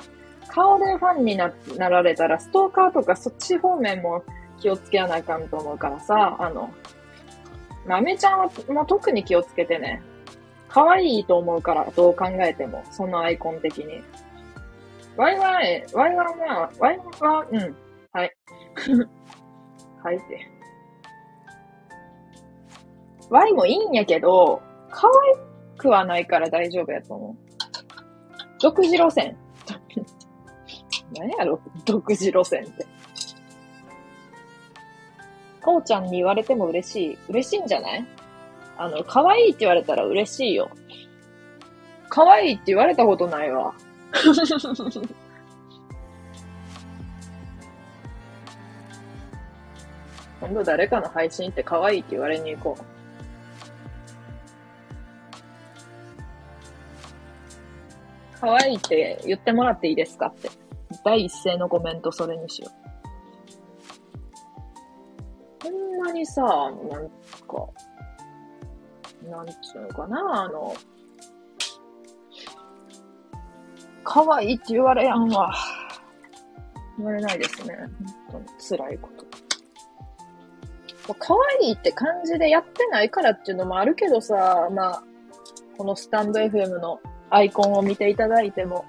[0.47, 4.23] 顔でファンにななられたら、ストーカーとかそっち方面も
[4.59, 6.71] 気をつけやなあかんと思うからさ、あの、
[7.85, 10.01] まめちゃんはもう特に気をつけてね。
[10.69, 12.83] 可愛いと思うから、どう考えても。
[12.91, 14.01] そのアイコン的に。
[15.15, 17.75] ワイワイ、ワイワイは、ワイは、うん。
[18.11, 18.35] はい。
[20.03, 20.51] はいって。
[23.29, 27.47] ワイもいいんやけど、可愛くはないから大丈夫やと思う。
[28.59, 29.37] 独自路線。
[31.15, 32.85] 何やろ独自路線って。
[35.61, 37.17] こうちゃんに言われても嬉しい。
[37.29, 38.05] 嬉しいんじゃない？
[38.77, 40.69] あの、可愛いって言われたら嬉しいよ。
[42.09, 43.73] 可愛いって言われたことないわ。
[50.39, 52.83] 今度誰かの配信って可愛いって言われに行こう。
[58.39, 60.49] 可愛いって言ってもらっていいですかって。
[61.07, 62.69] 第一声のコメントそれにしよ
[65.63, 65.69] う。
[65.69, 67.09] ほんまにさ、なん
[67.47, 67.65] か、
[69.23, 70.75] なんちゅうのかな、あの、
[74.03, 75.53] 可愛いって言われやんわ。
[76.97, 77.77] 言われないですね。
[78.29, 79.09] 本当に辛いこ
[81.07, 81.13] と。
[81.13, 85.03] 可愛いって感じでやってないからっていうのもあるけどさ、まあ、
[85.77, 88.83] このスタンド FM のアイコンを見ていただいても、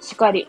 [0.00, 0.46] しっかり。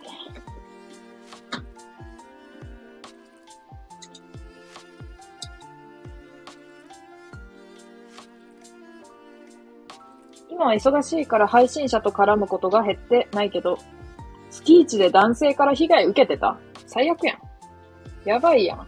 [10.67, 13.79] は忙しいから配信者と絡むことが減ってないけど、
[14.51, 16.57] 月一で男性から被害受けてた？
[16.85, 17.37] 最悪やん。
[18.25, 18.87] やばいやん。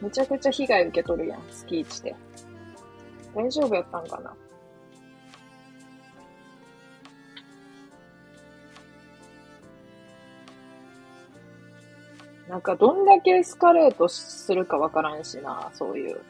[0.00, 2.14] めちゃくちゃ被害受け取るやん、月一で。
[3.34, 4.32] 大丈夫やったんかな？
[12.48, 16.20] なんかどんだけエスカレートするかわからんしな、そういう。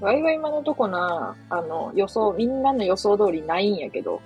[0.00, 4.22] わいは今のとこな、あの、予想、みんなの予想通りないんやけど。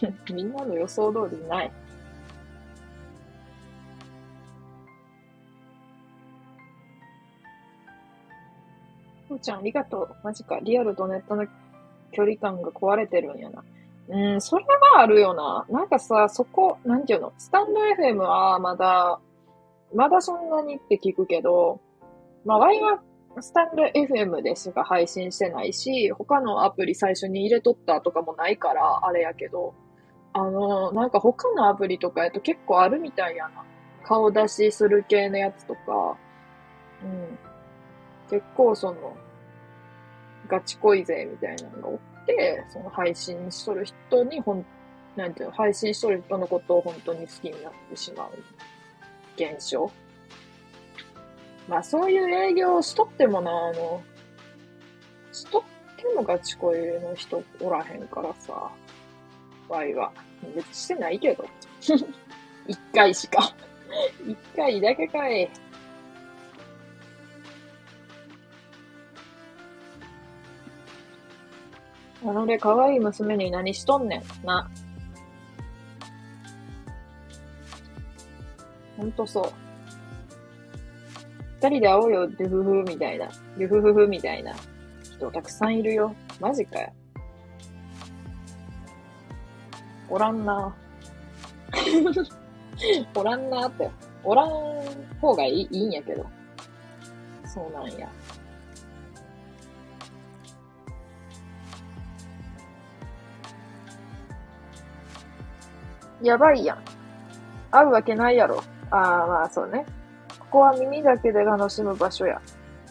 [0.32, 1.70] みんなの予想通りない。
[9.28, 10.16] ふーちゃんありがとう。
[10.22, 10.58] マジか。
[10.60, 11.46] リアルとネットの
[12.12, 13.62] 距離感が壊れてるんやな。
[14.08, 15.66] うん、それはあるよな。
[15.68, 19.18] なんかさ、そこ、なんていうの、スタンド FM はまだ、
[19.94, 21.80] まだそんなにって聞くけど、
[22.44, 23.00] まあ、ワイは
[23.40, 29.74] スタンド FM でしか配信してないし、他のアプリ最初に入れとったとかもないから、あれやけど、
[30.32, 33.64] あの、なんか他のアプリとかやと結構あるみたいやな。
[34.04, 36.16] 顔出しする系のやつとか、
[37.02, 37.38] うん。
[38.30, 39.16] 結構その、
[40.46, 44.66] ガチ恋勢みたいなのがおって、その配信しとる人にほん、
[45.16, 48.30] なんていうの、配信しとる人のことを本当に好きになってしまう
[49.36, 49.90] 現象。
[51.68, 54.02] まあそういう営業しとってもな、あの、
[55.32, 55.62] しとっ
[55.96, 58.70] てもガチ恋の人おらへんからさ、
[59.68, 60.12] 場合は。
[60.54, 61.44] 別にしてないけど。
[62.68, 63.54] 一回しか。
[64.26, 65.50] 一回だけかい。
[72.22, 74.46] あので、可愛い娘に何しとんねん。
[74.46, 74.70] な。
[78.96, 79.63] ほんとそう。
[81.64, 83.26] 二人で会おうよ、デフフみたいな。
[83.56, 84.54] デフフフみたいな
[85.02, 86.14] 人たくさんいるよ。
[86.38, 86.92] マジかよ。
[90.10, 90.76] おらんな。
[93.16, 93.90] おらんなって。
[94.22, 94.50] おらん
[95.22, 96.26] 方がいいいいんやけど。
[97.46, 98.10] そうなんや。
[106.20, 106.84] やばいやん。
[107.70, 108.62] 会うわけないやろ。
[108.90, 109.86] ああ、まあそうね。
[110.54, 112.40] ここは耳だけで楽しむ場所や。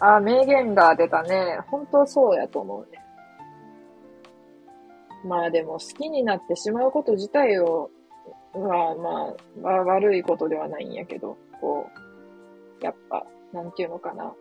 [0.01, 1.59] あ、名言が出たね。
[1.67, 2.99] 本当そうやと思うね。
[5.25, 7.89] まあでも好きになってしまうこと自体を、
[8.51, 11.87] はまあ、まあ、悪いことではないんやけど、こ
[12.81, 14.33] う、やっぱ、なんていうのかな。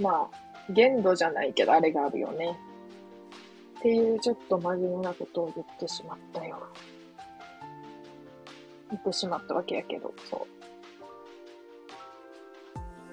[0.00, 2.58] まあ、限度じゃないけど、あれがあるよね。
[3.80, 6.58] っていうちょっと真面目なことを言ってしまったよ。
[8.88, 10.57] 言ってしまったわけやけど、そう。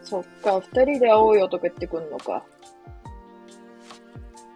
[0.05, 2.43] そっか、二人で会おうよとか言ってくんのか。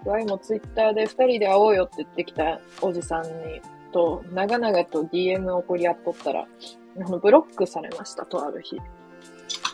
[0.06, 6.48] ワイもツイッターで二人で会おうよって言ってきたおじさんに、と、長々と DM を送り合っとったら、
[6.98, 8.78] あの、ブロックされました、とある日。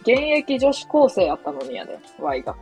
[0.02, 2.56] 現役女子高生やったのにやで、ワイが。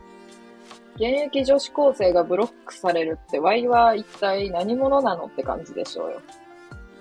[0.96, 6.20] 現役女子高生がブロックされるって、ワイは一体何者なのって感じでしょうよ。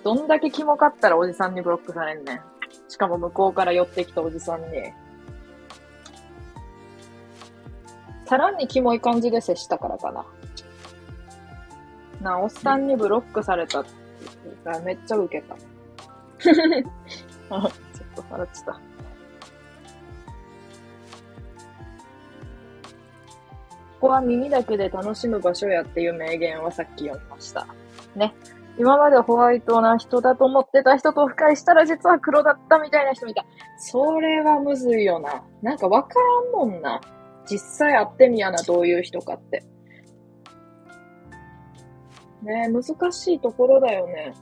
[0.04, 2.42] どんだけキモかったらおじさんにブロックされんねん。
[2.90, 4.94] しかも向こうから寄ってきたおじさんに。
[8.34, 10.26] さらにキモい感じで接したからかな。
[12.20, 13.92] な、おっさんにブロックされたって
[14.84, 15.54] めっちゃウケた。
[17.56, 17.72] あ、ちょっ
[18.16, 18.74] と笑っちゃった。
[18.74, 18.80] こ
[24.02, 27.68] こは耳だけで楽しむ場所やっていう名言をさっき読みました。
[28.16, 28.34] ね。
[28.80, 33.46] 今までホワイトな人だと思ってた人と深いしたら実は黒だったみたいな人みたい。
[33.78, 35.44] それはむずいよな。
[35.62, 37.00] なんかわからんもんな。
[37.50, 39.64] 実際会ってみやな、どういう人かって。
[42.44, 44.34] ね難しいところだよね。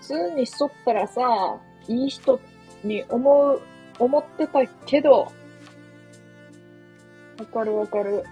[0.00, 2.38] 普通にしとったらさ、いい人
[2.82, 3.60] に思う、
[3.98, 5.32] 思ってたけど、
[7.38, 8.24] わかるわかる。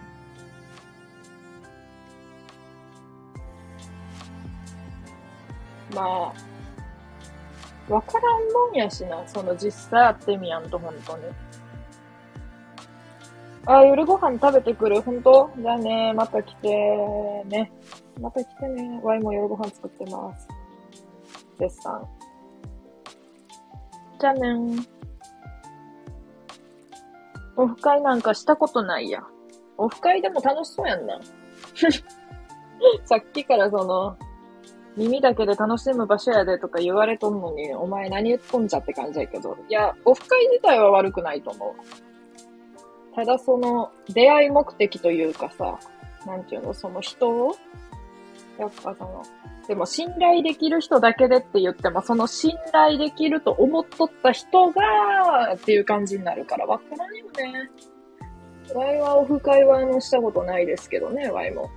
[5.94, 6.32] まあ、
[7.88, 11.24] わからんもんやしな、その実際会ってみやんと、ほんとに。
[13.66, 17.72] あ、夜ご飯食べてくるほんとじゃあね、また来てね。
[18.20, 19.01] また来てね。
[19.03, 20.48] ワイも夜ご飯作ってます。
[21.59, 22.09] 絶賛。
[24.20, 24.87] じゃあねー。
[27.57, 29.22] オフ会なんかしたことないや。
[29.77, 31.20] オフ会でも楽しそうやんな。
[33.05, 34.16] さっきからその、
[34.96, 39.57] 耳だけで楽しむ場所やでとか言われとんのに、お前何言っとんじゃって感じやけど。
[39.68, 42.12] いや、オフ会自体は悪くないと思う。
[43.14, 45.79] ただその、出会い目的というかさ、
[46.27, 47.57] なんていうの、その人を、
[48.59, 49.22] やっぱその、
[49.68, 57.70] でも信頼できる人だけでって言っても、その信頼できると思っとった人が、っていう感じになるからわからんよね。
[58.75, 61.70] ワイはオフ会はあのしたことないですけどね、ワイも。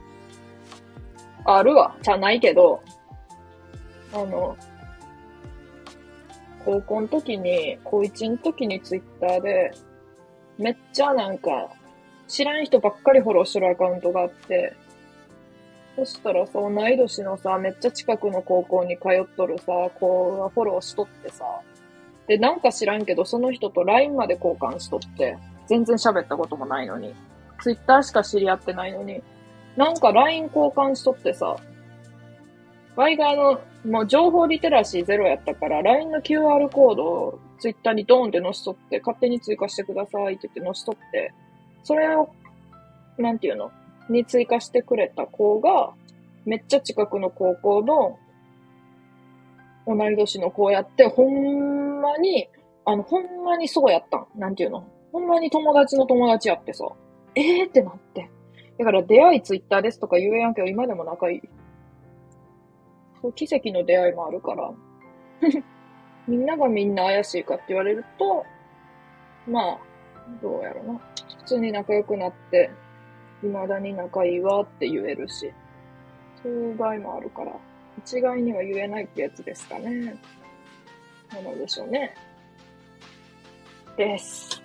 [1.43, 1.95] あるわ。
[2.01, 2.81] じゃないけど、
[4.13, 4.57] あの、
[6.63, 9.71] 高校の時に、高1の時にツイッターで、
[10.57, 11.69] めっちゃなんか、
[12.27, 14.73] 知らん人ばっかりフォローしてるアカウントがあって、
[15.95, 19.65] そしたらさ、同い年のさ、めっちゃ近くの高校に通っとるさ、
[19.99, 21.45] 子がフォローしとってさ、
[22.27, 25.37] で、なんか知らんけど、その人と LINE まで交換しとって、
[25.67, 27.13] 全然喋ったこともないのに、
[27.61, 29.21] Twitter しか知り合ってないのに、
[29.77, 31.55] なんか LINE 交換しとってさ、
[32.95, 41.33] ワイがあの、もう情報リテラシーゼロやったから、LINE の QR コードを Twitter にドーンって載しとって、勝手に追加してくださいって言って載しとって、
[41.83, 42.29] それを、
[43.17, 43.71] なんていうの？
[44.09, 45.93] に追加してくれた子が、
[46.45, 48.19] めっちゃ近くの高校の
[49.87, 52.47] 同い年の子やって、ほんまに、
[52.85, 54.27] あの、ほんまにそうやったん。
[54.35, 54.87] なんていうの？
[55.11, 56.85] ほんまに友達の友達やってさ。
[57.35, 58.29] ええー、ってなって。
[58.77, 61.41] だから出会いツイッターですとか言えやんけど、今でも仲いい。
[63.21, 64.71] そう、奇跡の出会いもあるから。
[66.27, 68.45] みんながみんな怪しいかって言われると、
[69.47, 69.77] まあ、
[70.41, 70.99] どうやろな。
[71.39, 72.71] 普通に仲良くなって、
[73.41, 75.51] 未だに仲いいわって言えるし、
[76.41, 77.51] そういう場合もあるから、
[77.99, 80.15] 一概には言えないってやつですかね。
[81.31, 82.15] なのでしょうね。
[83.97, 84.61] です。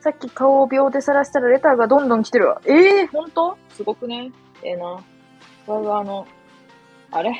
[0.00, 2.60] さっき顔を秒で晒したらレターがどんどん来てるわ。
[2.64, 4.30] ええー、ほんとすごくね？
[4.62, 4.84] ええー、な。
[4.86, 6.26] わいはあの、
[7.10, 7.34] あれ？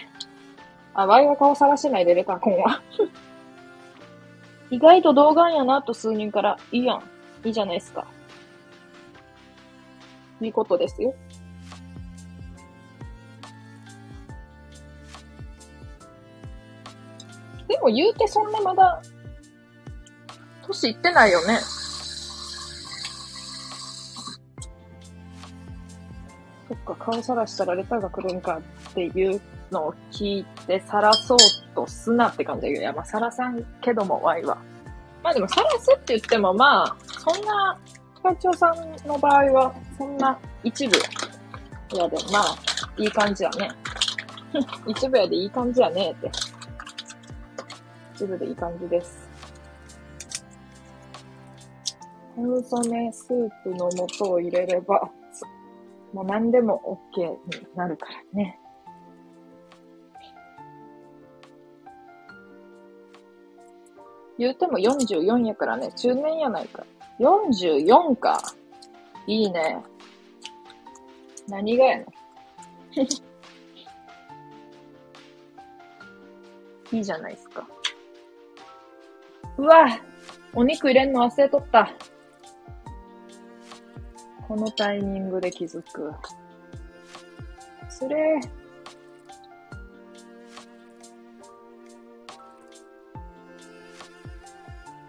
[0.98, 2.80] あ、ワイは顔晒しないでレターこんわ。
[4.70, 7.02] 意外と動画やなと数人から、いいやん。
[7.44, 8.06] いいじゃないですか。
[10.40, 11.14] いいことですよ。
[17.68, 19.02] でも言うてそんなまだ、
[20.66, 21.58] 年いってないよね。
[26.68, 29.38] そっか、顔さらしたらレターが来るんかっていう
[29.70, 31.38] のを聞いて、さらそう
[31.74, 34.58] とすなって感じだけど、いや、まあ、さらさんけども、ワイは。
[35.22, 37.78] まあでも、さらすって言っても、まあ、そんな、
[38.22, 40.96] 会長さんの場合は、そんな一部
[41.92, 42.44] いやでも、まあ、
[42.96, 43.70] いい感じやね。
[44.86, 46.30] 一部やでいい感じやねって。
[48.14, 49.28] 一部でいい感じです。
[52.34, 55.10] コンソメスープの素を入れれば、
[56.12, 58.58] もう何でも OK になるからね。
[64.38, 66.84] 言うても44やからね、中年やないか。
[67.20, 68.40] 44か。
[69.26, 69.82] いいね。
[71.48, 72.06] 何がやの
[76.92, 77.66] いいじゃないですか。
[79.58, 79.86] うわ
[80.54, 81.90] お肉入れんの忘れとった。
[84.46, 86.12] このタイミングで気づく。
[87.88, 88.40] それ。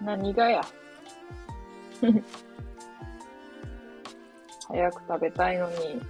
[0.02, 0.62] 何がや？
[4.68, 6.02] 早く食べたいのに。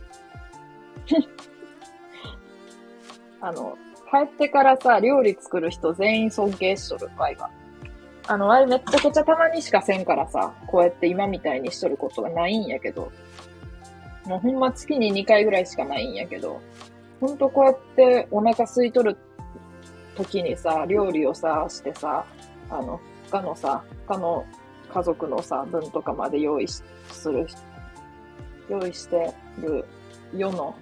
[3.39, 3.77] あの、
[4.11, 7.49] 帰ってからさ、料理作る人全員尊敬しとる、ワイは。
[8.27, 13.11] あの、あれめっちゃくちゃたまにしかせんからさ、こうやって今みたいにしとることがないんやけど、
[14.25, 16.59] もうほんま月に2回ぐらいしかないんやけど、
[17.21, 19.17] ほんとこうやってお腹空いとる
[20.15, 22.25] 時にさ、料理をさ、してさ、
[22.69, 22.99] あの、
[23.29, 24.45] 他のさ、他の
[24.93, 26.83] 家族のさ、分とかまで用意す
[27.25, 27.45] る、
[28.69, 29.85] 用意してる
[30.33, 30.75] 世の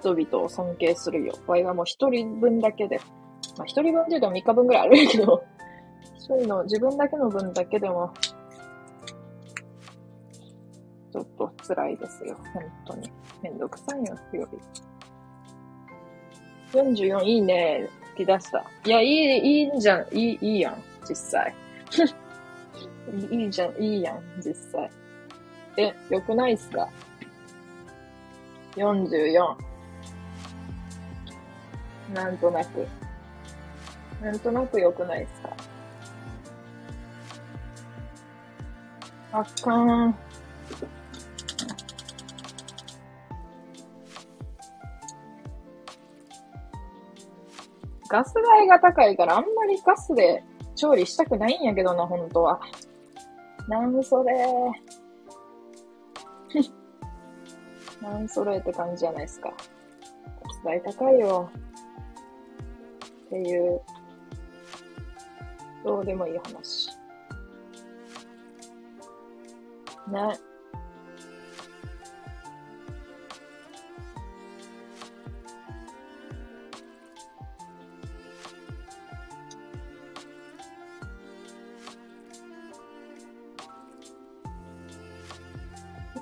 [0.00, 1.34] 人々を尊敬するよ。
[1.46, 3.00] わいはもう一人分だけで、
[3.56, 5.44] まあ一人分って言うと3日分ぐらいあるけど、
[6.16, 8.12] 一人の自分だけの分だけでも、
[11.12, 12.36] ちょっと辛いですよ。
[12.54, 13.10] 本当に。
[13.42, 14.46] めんどくさいよ、日り。
[16.72, 17.88] 44いいね。
[18.14, 18.64] 吹き出した。
[18.84, 20.06] いや、いい、いいんじゃん。
[20.12, 20.82] いい、いいやん。
[21.08, 21.54] 実際。
[23.30, 24.22] いいじゃん、いいやん。
[24.38, 24.90] 実際。
[25.76, 26.88] え、よくないっすか
[28.76, 29.56] ?44。
[32.14, 32.86] なんとなく。
[34.22, 35.56] なんとなく良くないっすか？
[39.32, 40.14] あかん。
[48.08, 50.42] ガス代が高いからあんまりガスで
[50.80, 52.58] 調理したくないんやけどな、本当は。
[53.68, 54.32] なんそれ。
[58.00, 59.52] なんそれって感じじゃないですか。
[60.42, 61.50] ガス代高いよ。
[63.26, 63.82] っていう、
[65.84, 66.88] どうでもいい話。
[70.08, 70.49] ね。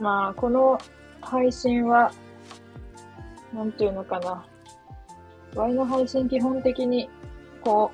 [0.09, 0.79] まあ、この
[1.21, 2.11] 配信は、
[3.53, 4.43] なんていうのかな。
[5.55, 7.11] Y の配信基本的に、
[7.61, 7.93] こ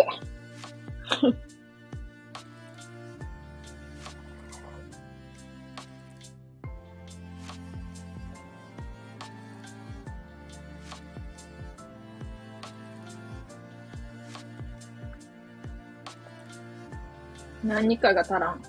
[17.67, 18.63] 何かが足らん。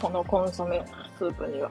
[0.00, 0.84] このコンソメ
[1.18, 1.70] スープには。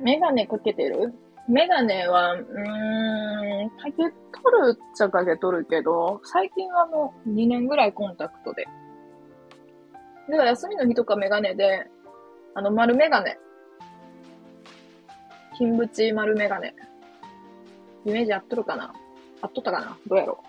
[0.00, 1.12] メガネかけてる？
[1.48, 8.66] メガネは、うーん、かけとるっちゃかけとるけど、最近はもう2年ぐらいコンタクトで。
[10.30, 11.86] では休みの日とかメガネで、
[12.54, 13.38] あの丸メガネ。
[15.58, 16.72] 金縁丸メガネ。
[18.04, 18.94] イメージ合っとるかな？
[19.42, 19.98] 合っとったかな？
[20.06, 20.48] どうやろう？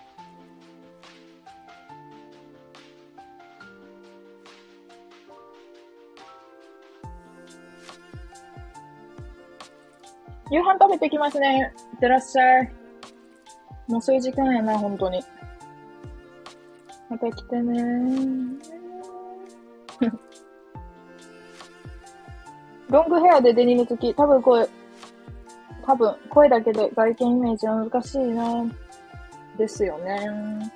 [10.54, 11.74] 夕飯食べてきますね。
[11.92, 12.72] いってらっしゃい。
[13.88, 15.20] もうそういう時間やな、本当に。
[17.08, 17.82] また来てね
[22.88, 24.14] ロングヘアでデニム好き。
[24.14, 24.68] 多分これ、
[25.86, 28.64] 多分声だけで外見イメージは難しいな。
[29.60, 30.72] ですよね。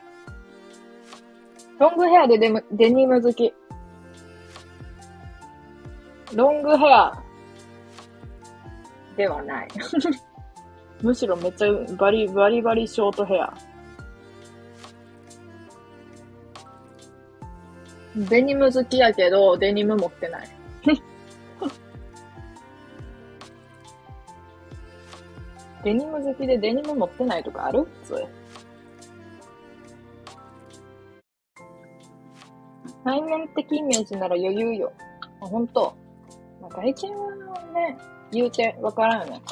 [1.78, 3.52] ロングヘアでデムデニム好き。
[6.34, 7.22] ロングヘア
[9.16, 9.68] ではない。
[11.02, 13.52] むしろめっちゃバリバリバリショートヘア。
[18.16, 20.48] デニム好きやけど、デニム持ってない。
[25.84, 27.84] デニム好きでデニム持ってないとかある？
[28.04, 28.26] 普通。
[33.04, 34.92] 内面的イメージなら余裕よ。
[35.42, 35.94] あ、ほんと。
[36.62, 37.30] まあ、外見は
[37.74, 37.98] ね、
[38.32, 39.42] 言うてわからんよね。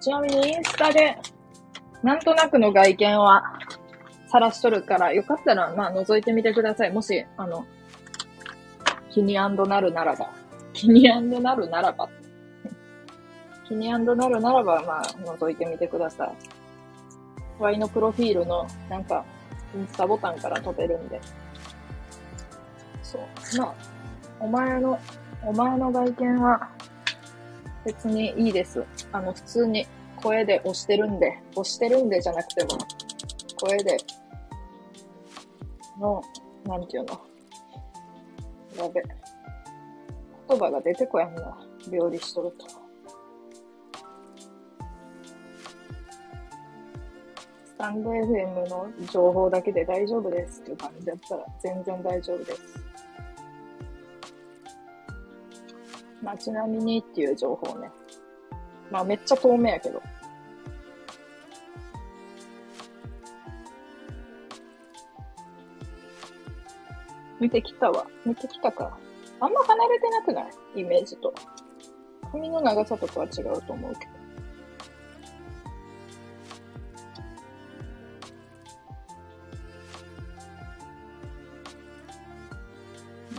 [0.00, 1.18] ちなみにインスタで、
[2.04, 3.42] なんとなくの外見は、
[4.28, 6.92] 晒しとるから、よかったら、まあ、覗いてみてください。
[6.92, 7.66] もし、あの、
[9.10, 10.30] 気になるならば。
[10.72, 12.08] 気になるならば。
[13.72, 16.32] 気になるならば、まあ、覗いてみてください。
[17.58, 19.24] Y のプロフィールの、なんか、
[19.74, 21.18] インスタボタンから飛べるんで。
[23.02, 23.22] そう。
[23.58, 23.74] まあ、
[24.40, 25.00] お前の、
[25.46, 26.68] お前の外見は、
[27.86, 28.84] 別にいいです。
[29.10, 29.86] あの、普通に
[30.22, 32.78] 声で押してるんで、押してるんでじゃなくても、
[33.58, 33.96] 声で、
[35.98, 36.22] の、
[36.66, 37.20] なんていうの。
[38.76, 39.02] やべ。
[40.48, 41.56] 言葉が出てこやんな。
[41.90, 42.81] 料理しとると。
[47.82, 52.62] タンド FM の情報だけで大丈夫ですっていう感じだったら全然大丈夫です。
[56.22, 57.90] まあ、ちなみにっていう情報ね。
[58.88, 60.00] まあ、めっちゃ透明やけど。
[67.40, 68.06] 見てきたわ。
[68.24, 68.96] 見てきたか。
[69.40, 70.42] あんま離れてなくな
[70.76, 70.82] い？
[70.82, 71.34] イメージと。
[72.30, 74.11] 髪の長さとかは違うと思うけど。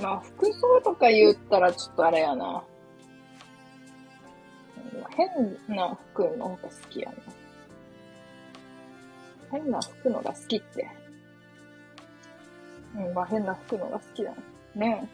[0.03, 2.61] まあ、服装とか言ったらちょっとあれやな。
[5.15, 7.15] 変な服の方が好きやな。
[9.51, 10.89] 変な服のが好きって。
[12.95, 14.37] うん、まあ変な服のが好きだね。
[14.75, 15.09] ね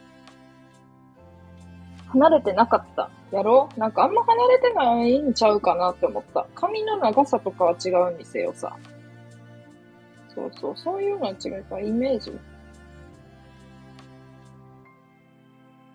[2.08, 3.10] 離れてなかった。
[3.30, 3.68] やろ？
[3.76, 6.46] うなんかあんま離れてないんちゃうかなって思った。
[6.56, 8.76] 髪の長さとかは違うにせよさ。
[10.34, 12.32] そうそう、そういうのは違うから、イメージ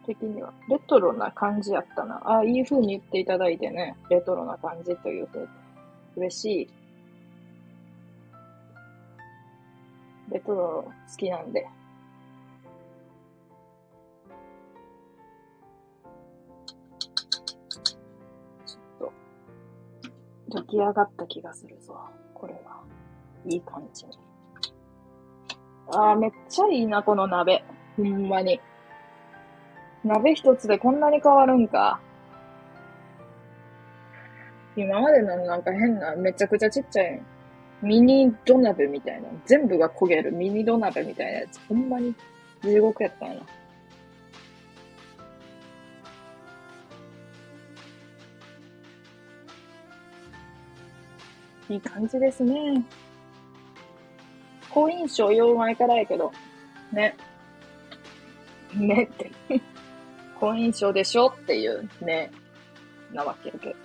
[0.05, 0.53] 的には。
[0.69, 2.15] レトロな感じやったな。
[2.23, 3.95] ああ、いい風に言っていただいてね。
[4.09, 5.39] レトロな感じというと、
[6.15, 6.69] 嬉しい。
[10.31, 11.67] レトロ好きなんで。
[18.65, 19.11] ちょっ
[20.49, 21.97] と、出来上がった気がするぞ。
[22.33, 22.83] これは。
[23.47, 24.11] いい感じに。
[25.91, 27.63] ああ、めっちゃいいな、この鍋。
[27.95, 28.59] ほんまに。
[30.05, 31.99] 鍋一つでこんなに変わるんか。
[34.77, 37.21] 今までのなんか変な、めちゃくちゃちっちゃい、
[37.81, 42.13] ミニ土鍋みたいな、全部が焦げるミニ土鍋みたいなやつ、ほんまに
[42.61, 43.41] 地獄やったんやな。
[51.67, 52.85] いい感じですね。
[54.69, 56.31] 好印象言う前からやけど、
[56.91, 57.15] ね。
[58.75, 59.31] ねって。
[60.45, 62.29] 好印象でしょっていうね、
[63.11, 63.75] なわけで。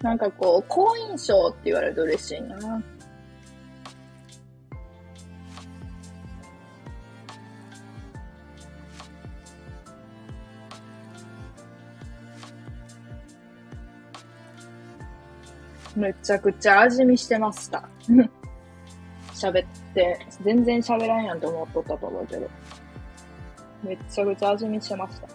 [0.00, 2.80] なんかこう、好印象って言われると嬉しいな。
[15.98, 17.88] めちゃくちゃ味見してました。
[19.34, 22.48] 喋って、全然喋らんやんと思っとったと思うけど。
[23.82, 25.28] めちゃくちゃ味見してました。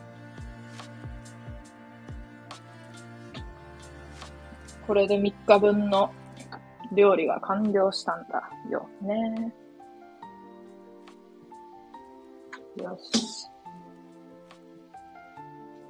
[4.88, 6.12] これで3日分の
[6.94, 9.54] 料理が完了したんだよね。
[12.78, 13.50] よし。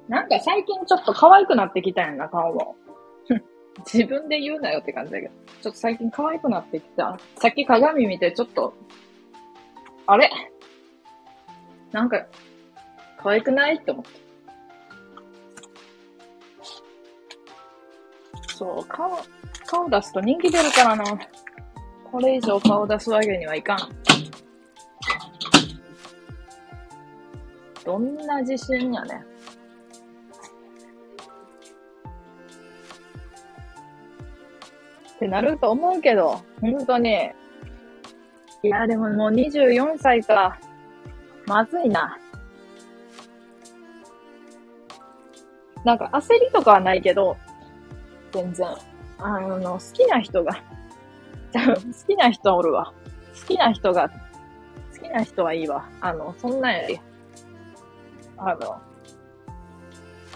[0.08, 2.76] なんか最近ちょっと可愛くなってきたやんな、顔も。
[3.78, 5.32] 自分で言うなよって感じだけど。
[5.62, 7.18] ちょっと最近可愛くなってきた。
[7.36, 8.74] さっき鏡見てちょっと、
[10.06, 10.30] あれ？
[11.92, 12.26] なんか、
[13.22, 14.10] 可愛くないって思って。
[18.54, 19.18] そう、顔、
[19.66, 21.04] 顔出すと人気出るからな。
[22.10, 23.78] これ以上顔出すわけにはいかん。
[27.84, 29.24] どんな自信やね。
[35.24, 37.30] ってなると思うけど、本当に。
[38.62, 40.58] いや、でももう24歳か。
[41.46, 42.18] まずいな。
[45.82, 47.38] なんか焦りとかはないけど、
[48.32, 48.68] 全然。
[49.18, 50.52] あの、好きな人が、
[51.54, 51.74] 好
[52.06, 52.92] きな人おるわ。
[53.40, 55.88] 好きな人が、好きな人はいいわ。
[56.02, 57.00] あの、そんなんやり、
[58.36, 58.78] あの、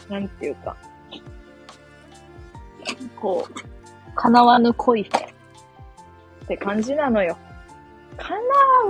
[0.09, 0.76] なんていうか、
[3.20, 3.78] こう、
[4.20, 5.06] 叶わぬ恋っ
[6.48, 7.38] て感じなのよ。
[8.16, 8.36] 叶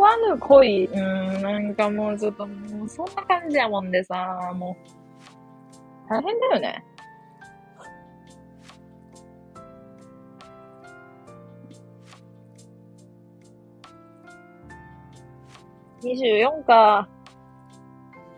[0.00, 6.84] わぬ恋、うん、なんかもうちょっと、もうそんな感じやもんでさ、もう、大変だよね。
[16.02, 17.06] 24か。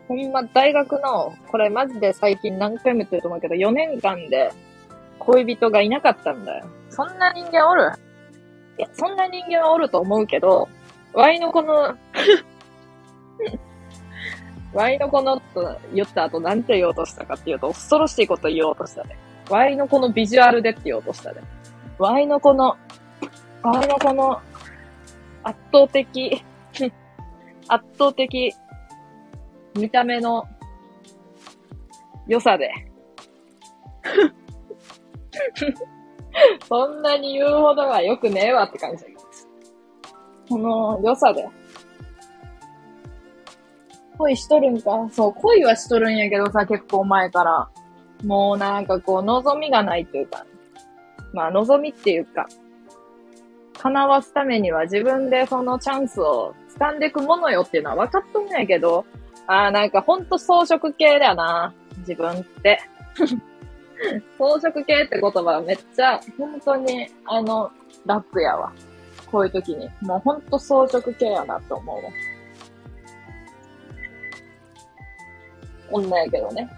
[0.09, 4.51] ほんま、大学の、これマジで最近何回も言ってると思うけど、4年間で
[5.19, 6.65] 恋人がいなかったんだよ。
[6.91, 7.91] そんな人間おる？
[8.77, 10.67] いや、そんな人間はおると思うけど、
[11.13, 11.95] ワイのこの
[14.73, 19.17] ワイのこのと言った後なんて言おうとしたかっていうと、恐ろしいこと言おうとしたね。
[19.49, 21.41] ワイのこのビジュアルでって言おうとしたね。
[21.97, 22.77] ワイのこの、
[23.63, 24.39] ワイのこの
[25.43, 26.43] 圧倒的
[27.67, 28.53] 圧倒的
[29.75, 30.45] 見た目の
[32.27, 32.71] 良さで
[36.67, 39.05] そんなに言うほどは良くねえわって感じ。
[40.49, 41.47] この良さで。
[44.17, 47.69] 恋しとるんかそう、恋はしとるんやけどさ、結構前から。
[48.25, 50.45] もうなんかこう、望みがないっていうか。
[51.33, 52.47] まあ、望みっていうか。
[53.79, 59.05] 叶わすためには自分でそのチャンスを掴んでいくものよっていうのは分かっとんやけど、
[59.47, 61.73] ああ、なんかほんと装飾系だよな。
[61.99, 62.79] 自分って。
[64.37, 67.71] 装飾系って言葉はめっちゃ、本当に、あの、
[68.05, 68.71] 楽やわ。
[69.31, 69.89] こういう時に。
[70.01, 72.01] もうほんと装飾系やなと思うわ。
[75.91, 76.69] 女やけどね。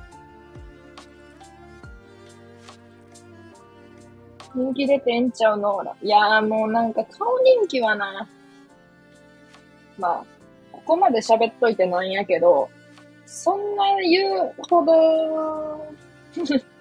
[4.55, 5.95] 人気出てんちゃうのほら。
[6.01, 8.27] いやーもうなんか顔人気はな。
[9.97, 10.25] まあ、
[10.71, 12.69] ここまで喋っといてなんやけど、
[13.25, 15.87] そんな言うほど、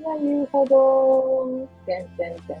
[0.00, 2.56] な言うほど、てんてんてん。
[2.56, 2.60] っ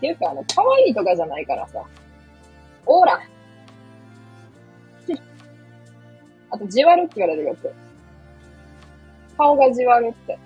[0.00, 1.82] ていうか、あの、可愛いとかじゃないからさ。
[2.86, 3.20] オーラ
[6.50, 7.72] あと、じわるって言われるよく。
[9.36, 10.38] 顔がじわるって。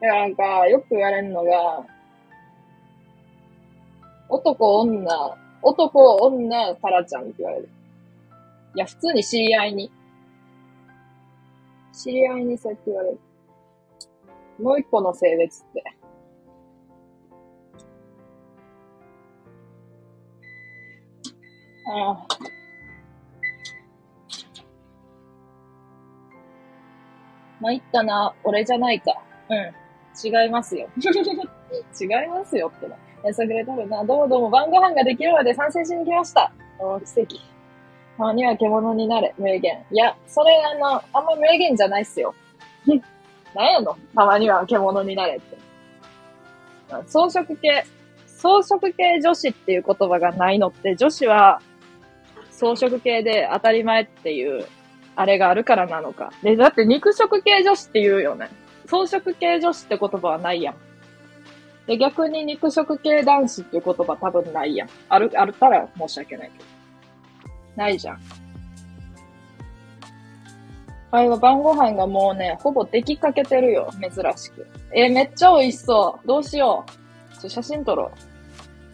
[0.00, 1.84] で、なんか、よく言われるのが、
[4.28, 7.68] 男、女、男、女、タラちゃんって言われる。
[8.74, 9.92] いや、普通に知り合いに。
[11.92, 13.20] 知り合いにそうやって言われる。
[14.62, 15.84] もう一個の性別って。
[21.88, 22.26] ああ。
[27.60, 29.20] 参ったな、俺じゃないか。
[29.48, 29.56] うん。
[30.24, 30.88] 違いますよ。
[30.98, 32.96] 違いますよってな。
[33.24, 34.04] やさぐれとるな。
[34.04, 36.52] どうもどうも晩ご飯ができるまで参戦しに来ました。
[36.78, 37.36] お奇跡。
[38.16, 39.84] たまには獣になれ、名言。
[39.90, 42.34] いや、それあの、あんま名言じゃないっすよ。
[43.54, 43.96] 何やの？
[44.14, 45.56] たまには獣になれって。
[47.06, 47.84] 装飾系、
[48.26, 51.60] 装飾系女子っていう言葉がないのって、女子は
[52.50, 54.66] 装飾系で当たり前っていう
[55.16, 56.32] あれがあるからなのか。
[56.42, 58.50] で、だって肉食系女子って言うよね。
[58.86, 60.76] 装飾系女子って言葉はないやん。
[61.86, 64.88] で、逆に肉食系男子っていう言葉多分ないやん。
[65.08, 66.64] ある、あったら申し訳ないけど。
[67.76, 68.20] ないじゃん。
[71.14, 73.90] あいは晩ご飯がもうね、ほぼ出来かけてるよ。
[74.00, 74.66] 珍しく。
[74.94, 76.26] えー、めっちゃ美味しそう。
[76.26, 76.86] どうしよ
[77.36, 77.38] う。
[77.38, 78.10] ちょ、写真撮ろう。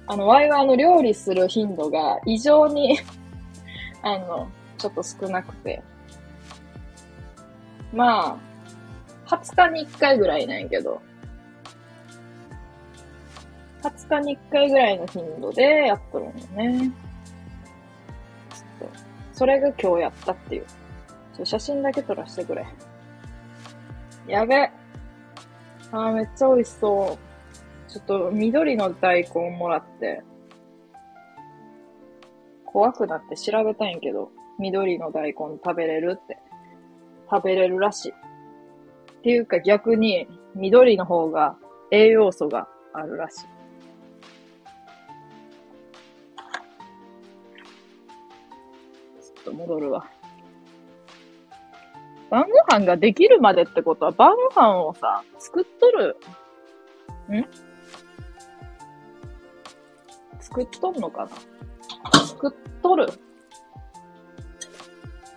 [0.08, 2.98] あの、ワイはあの、料理する頻度が異常に
[4.02, 4.48] あの、
[4.78, 5.80] ちょっと少なくて。
[7.92, 8.36] ま
[9.28, 11.00] あ、20日に1回ぐらいなんやけど、
[13.82, 16.90] 20日に1回ぐらいの頻度でやっとるんよね。
[18.50, 18.98] ちょっと、
[19.34, 20.66] それが今日やったっていう。
[21.38, 22.66] ちょ写真だけ撮らせてくれ。
[24.26, 24.56] やべ。
[25.92, 27.90] あーめっちゃ美味しそう。
[27.90, 30.22] ちょっと緑の大根もらって、
[32.66, 35.32] 怖くなって調べたいんけど、緑の大根
[35.64, 36.38] 食べれるって。
[37.30, 38.12] 食べれるらしい。
[38.12, 38.14] っ
[39.22, 40.26] ていうか逆に
[40.56, 41.56] 緑の方が
[41.92, 43.44] 栄養素があるらしい。
[43.44, 50.17] ちょっと戻るわ。
[52.30, 56.16] 晩ご飯ができるまでってことは晩ご飯をさ、作っとる。
[57.30, 57.44] ん？
[60.40, 61.28] 作っとんのか
[62.12, 62.20] な？
[62.20, 62.52] 作っ
[62.82, 63.08] とる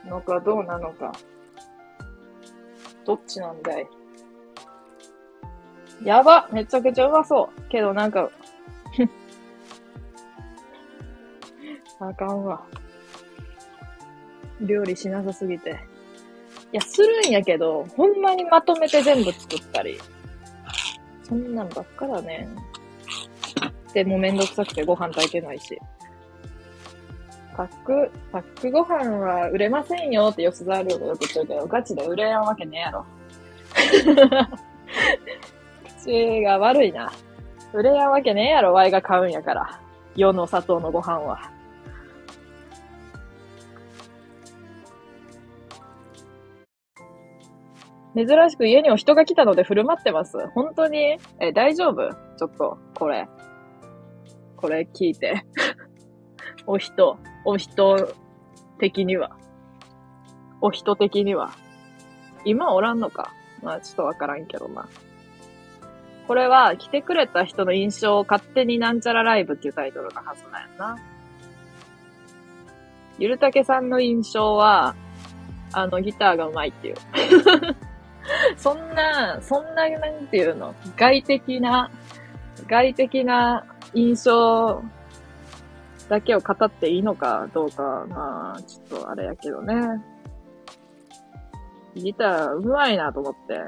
[0.05, 1.11] のかどうなのか。
[3.05, 3.87] どっちなんだい？
[6.03, 7.61] やばめちゃくちゃうまそう。
[7.69, 8.29] けどなんか
[11.99, 12.65] あかんわ。
[14.59, 15.79] 料理しなさすぎて。
[16.73, 19.99] いや、するんやけど、ほんまにまとめて全部作ったり。
[21.23, 22.47] そんなんばっかだね。
[23.93, 25.77] でもめんどくさくてご飯炊いてないし。
[27.55, 33.05] パック、パックご飯は売れませんよって吉沢亮がよく言ってるけど、ガチで売れやんわけねえやろ。
[36.01, 37.11] 口が悪いな。
[37.73, 39.79] 売れやんわけねえやろ、ワイが買うんやから。
[40.15, 41.51] 世の砂糖のご飯は。
[48.15, 50.47] 珍しく家にも人が来たので振る舞ってます。
[50.49, 51.17] 本当に？
[51.39, 52.09] え、大丈夫？
[52.37, 53.27] ちょっと、これ。
[54.57, 55.45] これ聞いて。
[56.67, 58.13] お人、お人
[58.79, 59.37] 的には。
[60.59, 61.51] お人的には。
[62.43, 63.31] 今おらんのか？
[63.63, 64.87] まあちょっとわからんけどな。
[66.27, 70.97] これは来てくれた人の印象を勝手になんちゃらライブっていうタイトルのはずなんやな。
[73.19, 74.95] ゆるたけさんの印象は、
[75.73, 76.95] あのギターがうまいっていう。
[78.57, 81.89] そんな、そんな、なんていうの、外的な、
[82.67, 84.81] 外的な印象
[86.09, 90.01] だけを語っていいのかどうか、まあ、ちょっとあれやけどね。
[91.95, 93.65] ギターうまいなと思って。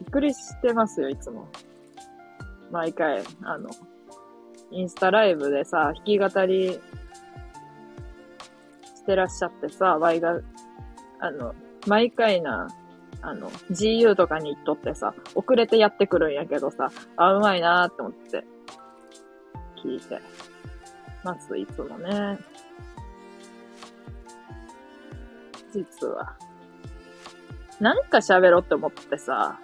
[0.00, 1.48] びっくりしてますよ、いつも。
[2.70, 3.68] 毎回、あの、
[4.70, 6.80] インスタライブでさ、弾き語りし
[9.04, 10.40] てらっしゃってさ、ワイが、
[11.20, 11.54] あの、
[11.86, 12.68] 毎回な、
[13.20, 18.44] あの、GU とかに行っとってさ、遅れてやってくるんやけどさ、あ、うまいなーって思って、
[19.82, 20.20] 聞いて
[21.24, 22.38] ます、いつもね。
[25.72, 26.36] 実は。
[27.80, 29.58] なんか喋ろうって思ってさ、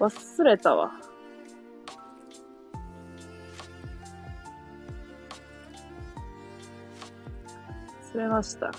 [0.00, 0.92] 忘れたわ。
[8.14, 8.72] 忘れました。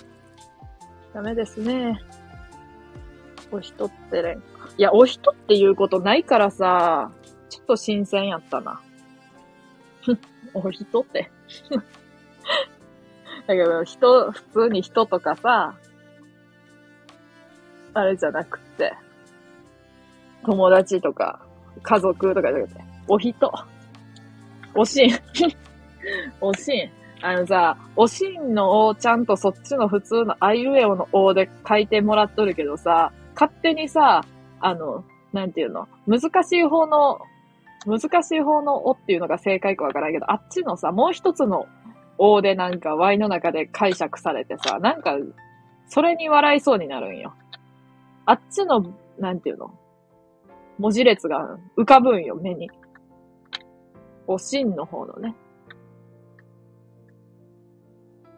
[1.14, 2.02] ダメですね。
[3.52, 4.38] お人ってね。
[4.78, 7.12] いや、お人っていうことないからさ、
[7.50, 8.82] ちょっと新鮮やったな。
[10.54, 11.32] お人って
[13.48, 15.76] だけど、人、普通に人とかさ、
[17.94, 18.94] あれじゃなくて、
[20.46, 21.42] 友達とか、
[21.84, 23.52] 家族とかじゃなくて、お人。
[24.74, 25.12] おしん。
[26.40, 26.90] おしん。
[27.22, 34.26] あのさ、おしんのおちゃんとそっちの普通のあいうえおのおで書いてもらっとるけどさ、勝手にさ、
[34.60, 35.04] あの、
[35.34, 37.20] なんていうの、難しい方の、
[37.86, 41.68] 難しい方のおっていうのが正解かわからないけど、あっちのさ、もう一つの
[42.18, 45.18] おでなんか Y の中で解釈されてさ、なんか、
[45.88, 47.34] それに笑いそうになるんよ。
[48.26, 49.72] あっちの、なんていうの？
[50.78, 52.70] 文字列が浮かぶんよ、目に。
[54.28, 55.36] こう、真の方のね。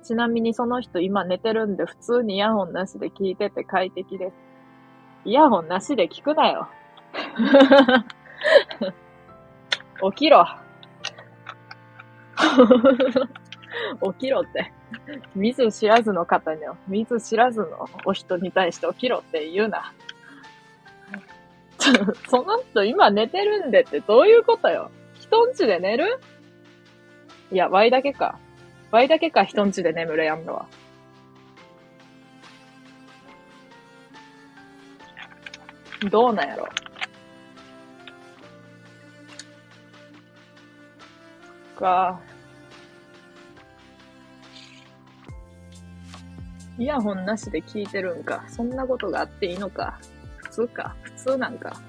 [0.04, 4.34] ちなみにその人今寝てるんで普通にイヤホンなしで聞いてて快適です。
[5.26, 6.68] イヤホンなしで聞くなよ。
[10.12, 10.46] 起きろ。
[14.14, 14.72] 起きろって。
[15.36, 19.94] 見ず知らずの方に、見ず知らずのお人に対して起きろって言うな。
[22.30, 26.20] その人今寝てるんでってどういうことよ人んちで寝る？
[27.52, 28.38] いや、ワイだけか。
[28.92, 30.66] ワイだけか人んちで眠れやんのは。
[36.10, 36.68] どうなんやろ？
[41.76, 42.20] か。
[46.78, 48.44] イヤホンなしで聞いてるんか。
[48.48, 50.00] そんなことがあっていいのか。
[50.38, 50.96] 普通か。
[51.04, 51.80] 普通なんか。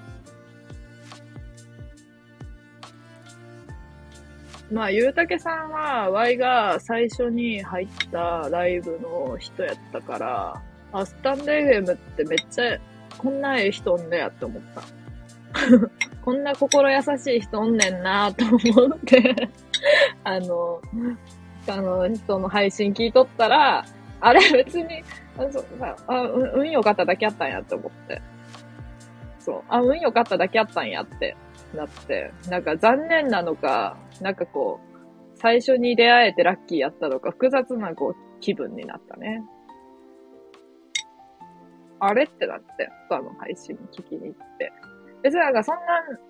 [4.71, 10.61] まあ、ゆうたけさんは、Y が最初に入ったライブの人やったから、
[10.91, 12.79] あ、スタンド FM ってめっちゃ、
[13.17, 14.81] こんなええ人おんねやって思った。
[16.23, 19.49] こんな心優しい人おんねんなと思って
[20.23, 20.81] あの、
[21.67, 23.85] あの、人の配信聞いとったら、
[24.21, 25.03] あれ別に、
[25.37, 25.63] あそ
[26.07, 26.21] あ
[26.55, 28.21] 運良かっただけあったんやって思って。
[29.39, 29.63] そう。
[29.69, 31.35] あ、運良かっただけあったんやって
[31.73, 39.43] なって、なんか残念なのか、なんかこう、最初に出会えてラッキーやったのか、複雑なこう気分になったね。
[41.99, 44.71] あれってなって、他の配信聞きに行って。
[45.23, 45.75] 別になんかそん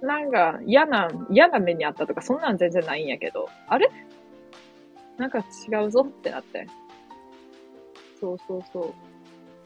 [0.02, 3.90] な、なんか嫌な、嫌な目にあったとかそんなん全然ないんやけど、あれ？
[5.18, 5.44] なんか違
[5.86, 6.68] うぞってなって。
[8.20, 8.94] そうそうそ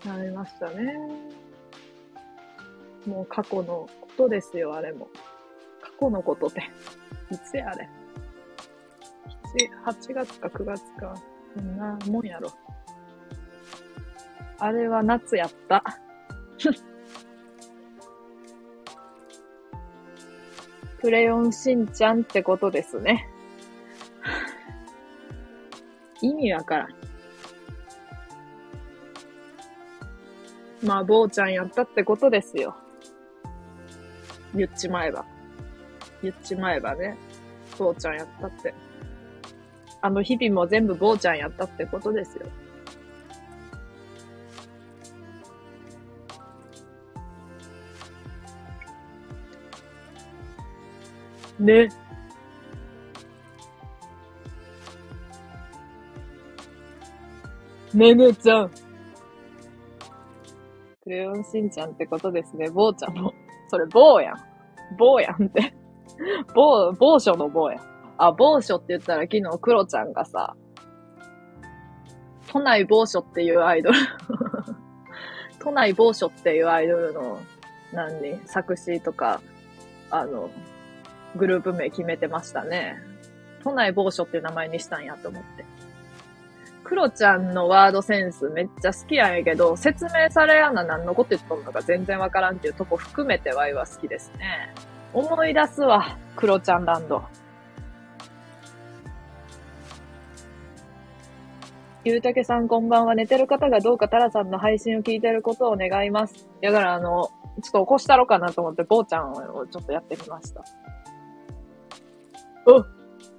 [0.06, 0.08] う。
[0.08, 0.98] なりましたね。
[3.06, 5.10] もう過去のことですよ、あれも。
[5.82, 6.62] 過去のことって。
[7.32, 7.90] いつやあれ。
[9.86, 11.16] 8月か9月か。
[11.56, 12.52] そんなもんやろ。
[14.60, 15.84] あれは夏やった。
[21.02, 23.26] クレヨンしんちゃんってことですね。
[26.22, 26.90] 意味わからん。
[30.84, 32.76] まあ、坊ちゃんやったってことですよ。
[34.54, 35.26] 言っちまえば。
[36.22, 37.18] 言っちまえばね。
[37.78, 38.74] 坊ちゃんやったって。
[40.02, 42.46] あの日々も全部坊ちゃんやったってことですよ。
[51.60, 51.90] ね。
[57.94, 58.70] ねねちゃん。
[61.04, 62.70] クレヨンしんちゃんってことですね。
[62.70, 63.34] 坊ちゃんも。
[63.68, 64.36] それ、坊やん。
[64.98, 65.74] 坊やんって。
[66.54, 67.82] 坊、坊所の坊やん。
[68.18, 70.56] あ、坊所って言ったら昨日クロちゃんがさ、
[72.52, 73.98] 都内某所っていうアイドル
[75.62, 77.40] 都内某所っていうアイドルの、
[77.92, 79.42] 何、作詞とか、
[80.10, 80.50] あの、
[81.36, 83.02] グループ名決めてましたね。
[83.64, 85.66] 都内某所っていう名前にしたんやと思って。
[86.84, 94.74] クロちゃんのワードセンスめっちゃ好きやんやけど、説明されやな何のこと言っとんのか全然わからんっていうとこ含めてワイは好きですね。
[95.14, 97.24] 思い出すわ、クロちゃんランド。
[102.06, 103.14] ゆうたけさんこんばんは。
[103.14, 106.48] 寝てる方がどうかタラさんの配信を聞いてることを願います。
[106.62, 107.30] だからあの、
[107.62, 110.64] ちょっと起こしたろかなと思って、坊ちゃんをちょっとやってみました。
[112.72, 112.86] お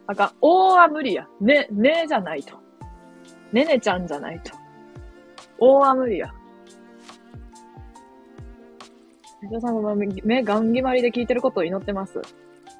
[0.07, 0.31] あかん。
[0.41, 1.29] おーは無理や。
[1.41, 2.59] ね、ねじゃないと。
[3.53, 4.53] ねねちゃんじゃないと。
[5.59, 6.33] おーは無理や。
[9.43, 12.21] 伊藤さんも目ガン決まりで聞いてることを祈ってます。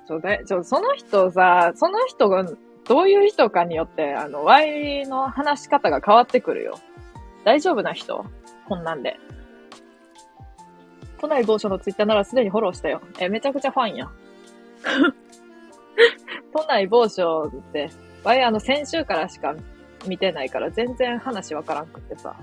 [0.07, 2.45] ちょ、だちょ、その人さ、その人が
[2.87, 6.75] どういう人かによって、あの、Y の話し方が変わってくるよ。
[7.45, 8.25] 大丈夫な人？
[8.69, 9.19] こんなんで。
[11.21, 13.01] 都内某所のツイッターならすでにフォローしたよ。
[13.19, 14.11] え、めちゃくちゃファンや。
[16.53, 17.91] 都内某所って、
[18.25, 19.55] わいあの先週からしか
[20.07, 22.37] 見てないから全然話わからんくってさ。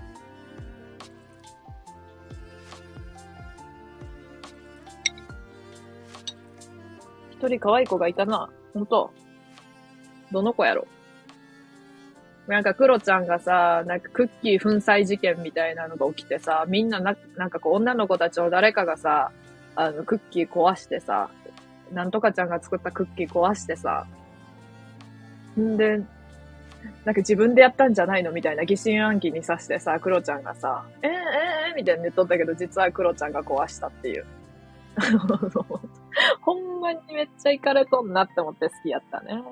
[7.31, 8.49] 一人可愛い子がいたな。
[8.73, 9.11] ほんと。
[10.31, 10.87] どの子やろ
[12.47, 19.31] なんか、クロちゃんがさ、なんかクッキー粉砕事件みたいなのが起きてさ、みんなな、なんかこう女の子たちを誰かがさ、
[19.75, 21.29] あの、クッキー壊してさ、
[21.91, 24.05] なんとかちゃんが作ったクッキー壊してさ、
[25.59, 25.97] んで、
[27.05, 31.17] なんか自分でやったんじゃないのみたいな疑心暗鬼にさしてさ、クロちゃんがさ、えー、えー、
[31.69, 34.25] えー、みたいな言っとったけど、実はクロちゃんが壊したっていう。
[36.41, 39.43] ほんまにめっちゃイカれとんなって思って好きやったね。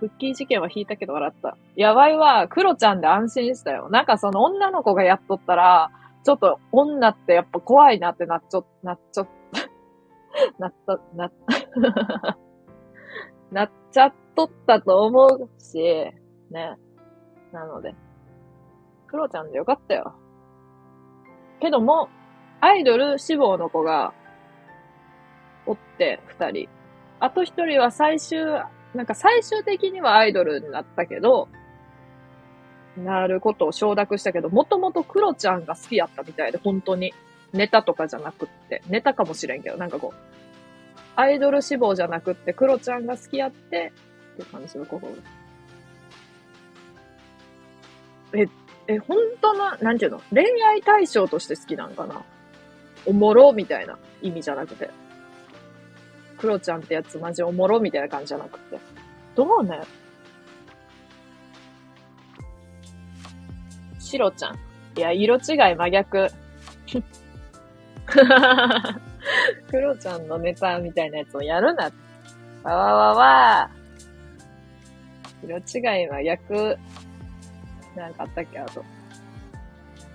[0.00, 1.56] クッキー事件は引いたけど笑った。
[1.76, 3.88] やばいわ、クロちゃんで安心したよ。
[3.90, 5.90] なんかその女の子がやっとったら、
[6.24, 9.26] ちょっと女ってやっぱ怖いなってなっちょ、なっちょ、
[10.58, 11.30] なった、な、
[13.50, 15.78] なっちゃっとったと思うし、
[16.50, 16.76] ね。
[17.52, 17.94] なので、
[19.06, 20.14] クロちゃんでよかったよ。
[21.60, 22.08] けども、
[22.60, 24.12] アイドル志望の子が、
[25.66, 26.68] おって、二人。
[27.20, 28.44] あと一人は最終、
[28.94, 31.48] なんか最終的にはアイドルになったけど、
[32.96, 37.14] なることを承諾したけど、もともとクロちゃんが好きやったみたいで、本当に。
[37.54, 38.82] ネタとかじゃなくって。
[38.88, 40.18] ネタかもしれんけど、なんかこう、
[41.16, 43.92] アイドル志望じゃなくって、クロちゃんが好きやって、
[44.34, 45.08] って感じの子が
[48.34, 48.48] え、
[48.88, 52.22] え、本当な、なんていうの恋愛対象として好きなんかな？
[53.06, 54.90] おもろみたいな意味じゃなくて。
[56.36, 58.78] クロちゃんってやつマジおもろみたいな感じじゃなくて。
[59.36, 59.80] どうね
[64.00, 64.58] シロちゃん。
[64.96, 66.28] いや、色違い真逆。
[69.70, 71.90] クロちゃんのネタみたいなやつをやるな。
[72.62, 73.70] わわわわ
[75.42, 75.60] 色違
[76.02, 76.78] い真逆。
[77.96, 78.58] なんかあったっけ？
[78.58, 78.84] あと。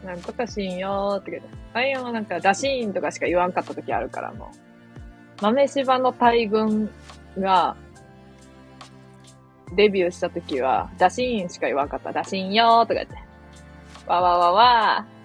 [0.03, 1.49] なんとかしんよーって言って。
[1.73, 5.43] あいよ、なんか、ダシーンとかしか言わんかった時あるから、もう。
[5.43, 6.89] 豆柴の大群
[7.37, 7.75] が、
[9.75, 12.11] デビューした時は、ダシーンしか言わんかった。
[12.11, 13.15] ダシーンよーとか言って。
[14.07, 15.18] わわわわー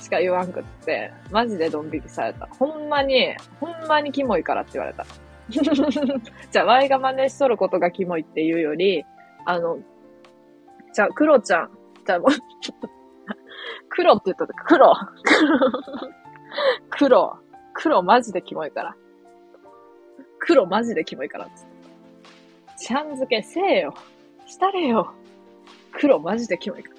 [0.00, 2.46] しか言わんくって、マジでドン引きされた。
[2.58, 5.06] ほんまに、ほんまにキモいからって言われた。
[5.48, 9.04] じゃあ、ワイが真似しとることがキモいっていうより、
[9.44, 9.78] あの、
[10.92, 11.70] じゃあ、クロちゃん、
[12.06, 12.30] じゃあもう
[13.88, 14.94] 黒って言った時、黒
[16.90, 17.38] 黒
[17.74, 18.96] 黒マジでキモいから。
[20.40, 21.48] 黒マジでキモいから。
[22.76, 23.94] ちゃん付けせえよ。
[24.46, 25.12] したれよ。
[25.92, 26.97] 黒マジでキモいから。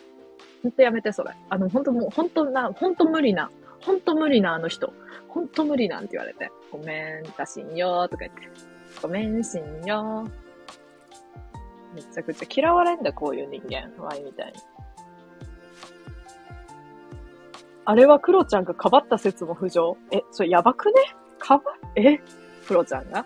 [0.61, 1.31] ほんとやめて、それ。
[1.49, 3.49] あの、ほんともう、ほんとな、ほんと無理な。
[3.81, 4.93] ほんと無理な、あの人。
[5.27, 6.51] ほんと無理なんて言われて。
[6.71, 8.49] ごめん、だしんよーとか言って。
[9.01, 11.95] ごめんしんよー。
[11.95, 13.91] めちゃくちゃ嫌われんだ、こういう人間。
[14.03, 14.53] ワイみたいに。
[17.85, 20.93] あれはクロちゃんがかばった説も浮上え、それやばくね？
[21.39, 21.63] かば、
[21.95, 22.19] え？
[22.67, 23.25] クロちゃんが？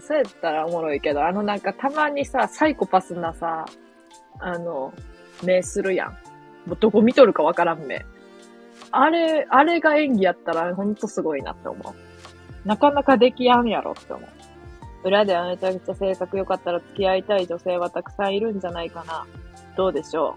[0.00, 3.64] そうやったらおもろいけど、あのなんかたまにさ、サイコパスなさ、
[4.38, 4.92] あの、
[5.42, 6.16] 目するやん。
[6.66, 8.04] もうどこ見とるかわからん目。
[8.90, 12.68] あれ、あれが演技やったらほんとすごいなって思う。
[12.68, 14.28] なかなかできやんやろって思う。
[15.08, 19.26] 裏ではめちゃくちゃ性格良かったら付き合いたい女性はたくさんいるんじゃないかな。
[19.76, 20.36] どうでしょ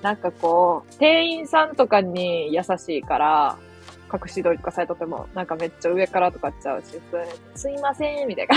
[0.00, 3.56] うなんかこう、店員さんとかに優しいから、
[4.12, 7.00] 隠し撮りとかされとても、なんかめっちゃ上からとかっちゃうし、
[7.54, 8.56] すいません、みたいな。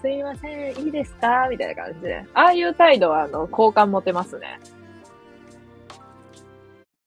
[0.00, 1.48] すいません、いいですか？
[1.50, 2.24] みたいな感じで。
[2.34, 4.60] ああいう態度は、あの、好感持てますね。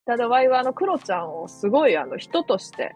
[0.06, 2.94] ただ、ワイはあの、クロちゃんをすごい、あの、人として、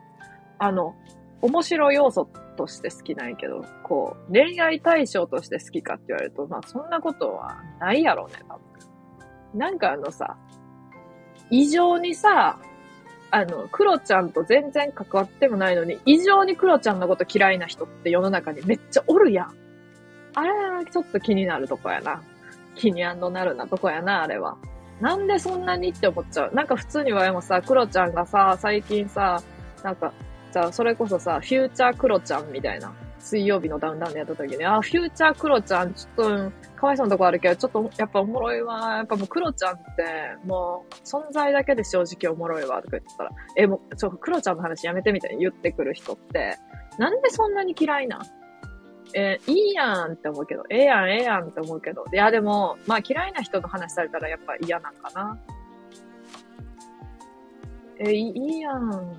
[0.59, 0.95] あの、
[1.41, 2.27] 面白い要素
[2.57, 8.61] として好きなんやけど、こう、恋愛対象として好きかって言われると、まあ、そんなことはないやろうね、多分。
[9.53, 10.35] なんかあのさ、
[11.49, 12.59] 異常にさ、
[13.31, 19.64] あの、クロちゃんと全然関わってもないのに、異常にクロちゃんのこと嫌いな人って世の中にめっちゃおるやん。
[20.35, 22.21] あれはちょっと気になるとこやな。
[22.75, 24.57] 気にあんのなるなとこやな、あれは。
[25.01, 26.53] なんでそんなにって思っちゃう。
[26.53, 29.41] なんか普通にはもさ、クロちゃんがさ、最近さ、
[29.83, 30.13] なんか、
[30.51, 32.93] じゃあそれこそさ、フューチャークロちゃんみたいな。
[33.17, 38.97] 水曜日のダウンタウンでやった時に、あ、フューチャークロちゃん、ちょっと、かわいそうなとこあるけど、ちょっと、やっぱおもろいわ。
[38.97, 46.59] やっぱもうクロちゃんって、もう、存在だけで正直おもろいわ、とか言ってたら、え、もう、ちょ、クロちゃんの話やめてみたいに言ってくる人って、
[46.99, 48.21] なんでそんなに嫌いなん？
[49.13, 52.05] えー、いいやんって思うけど、ええやん、ええやんって思うけど。
[52.11, 55.37] いや、でも、まあ嫌いな人の話されたらやっぱ嫌なんかな。
[57.99, 59.15] えー、いいやん。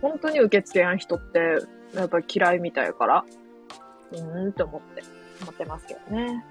[0.00, 1.58] 本当に受け付けやん人って、
[1.94, 3.24] やっぱ嫌いみたいから、
[4.12, 5.02] うーんって思って、
[5.42, 6.44] 思ってますけどね。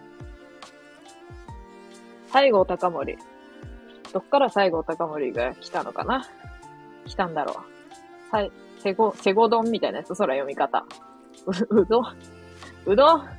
[2.32, 3.18] 西郷隆盛。
[4.14, 6.28] どっから西郷隆盛が来たのかな
[7.06, 7.64] 来たんだろ
[8.28, 8.32] う。
[8.32, 10.86] さい、セゴ、セゴ丼みたいなやつ、そら読み方。
[11.46, 12.06] う、 うどん
[12.86, 13.30] うどん？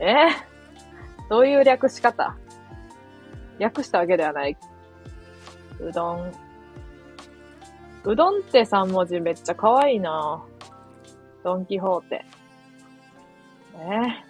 [0.00, 0.28] え？
[0.28, 2.36] ー、どういう略し方？
[3.58, 4.56] 略したわけではない。
[5.80, 6.32] うどん。
[8.04, 10.42] うどんって3文字めっちゃ可愛いな
[11.44, 12.24] ドンキホーテ。
[13.78, 14.24] ね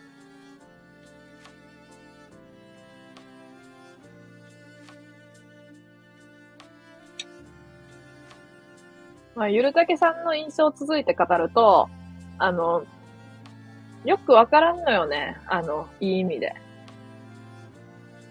[9.35, 11.89] まあ、ゆるたけさんの印象を続いて語ると、
[12.39, 12.85] あの、
[14.05, 15.37] よくわからんのよね。
[15.47, 16.55] あの、いい意味で。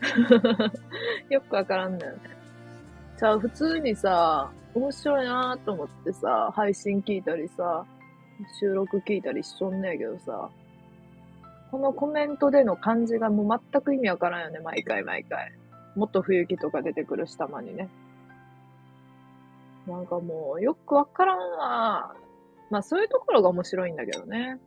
[1.30, 2.20] よくわからんのよね。
[3.18, 7.86] じゃあ、普通にさ、面白いなと思ってさ、配信聞いたりさ、
[8.60, 10.50] 収録聞いたりしとんねんけどさ、
[11.72, 15.52] このコメントでの感じがもう全く意味わからんよね、毎回毎回。
[15.96, 17.90] もっと冬木とか出てくるしたまにね。
[19.88, 22.16] なんかもう、よくわからんわ。
[22.72, 24.58] まあそういうところが面白いんだけどね。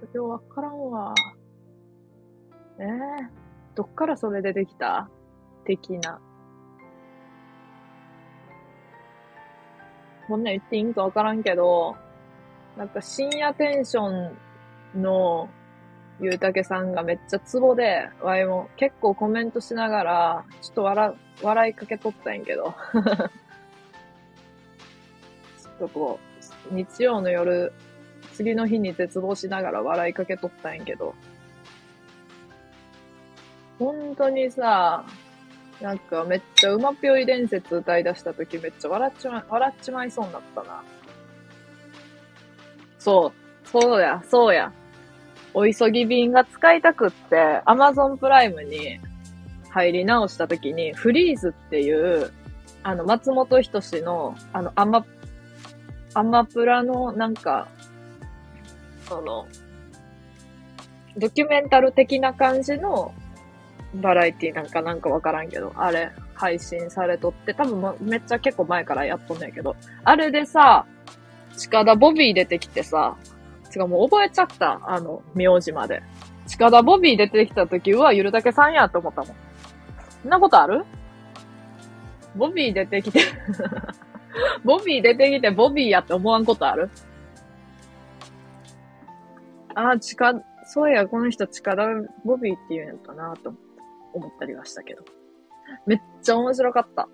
[0.00, 1.14] よくわからんわ。
[2.78, 2.90] ええー、
[3.74, 5.08] どっからそれ出てきた？
[5.64, 6.20] 的な。
[10.28, 11.96] こんなん言っていいんかわからんけど、
[12.76, 14.36] なんか深夜テンション
[15.00, 15.48] の
[16.20, 22.74] ゆうたけさんがめっちゃツボで、わいも結構コメントしながら、ちょっと笑、笑いかけとったんやけど。
[25.82, 26.20] ょっとこ
[26.70, 27.72] う、日曜の夜、
[28.32, 31.14] 次の日に絶望しながら笑いかけとったんやけど。
[33.78, 35.04] 本当にさ、
[35.80, 40.82] なんかめっちゃ馬ぴょい伝説歌い出した時めっちゃ笑っちま、笑っちまいそうになったな。
[42.98, 43.32] そ
[43.64, 44.72] う、そうや、そうや。
[45.54, 48.98] お急ぎ便が使いたくって、アマゾンプライムに
[49.70, 52.32] 入り直した時に、フリーズっていう、
[52.82, 55.06] あの、松本人志の、あの、アマ、
[56.14, 57.68] アマプラのなんか、
[59.08, 59.46] その、
[61.16, 63.14] ドキュメンタル的な感じの
[63.94, 70.86] バラエティなんかなんかわからんけど、あれ、配信されとって、多分めっちゃ結構前からやっとんねんけど、あれでさ、
[71.56, 73.16] 近田ボビー出てきてさ、
[73.74, 74.80] 違う、もう覚えちゃった。
[74.84, 76.02] あの、名字まで。
[76.46, 79.36] 近田ボビー出てきた時は、ゆるたけさんやって思ったもん。
[80.22, 80.84] そんなことある？
[82.36, 83.20] ボビー出てきて
[84.64, 86.90] ボビー出てきてボビーやって思わんことある？
[89.74, 91.86] ああ、近、そういや、この人近田
[92.24, 93.54] ボビーって言うんやったなと
[94.12, 95.04] 思ったりはしたけど。
[95.86, 97.08] めっちゃ面白かった。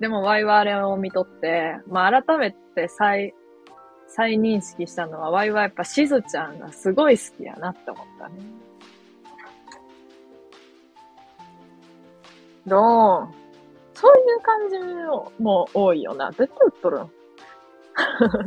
[0.00, 3.34] でも、ワイはあれを見とって、まあ、改めて再、
[4.06, 8.34] 再認識したのは、ワイはやっぱしずちゃんがすごい好きやなって思ったね。
[12.66, 13.41] どう？
[14.02, 16.32] そういう感じもう多いよな。
[16.32, 17.10] 絶対売っとるん。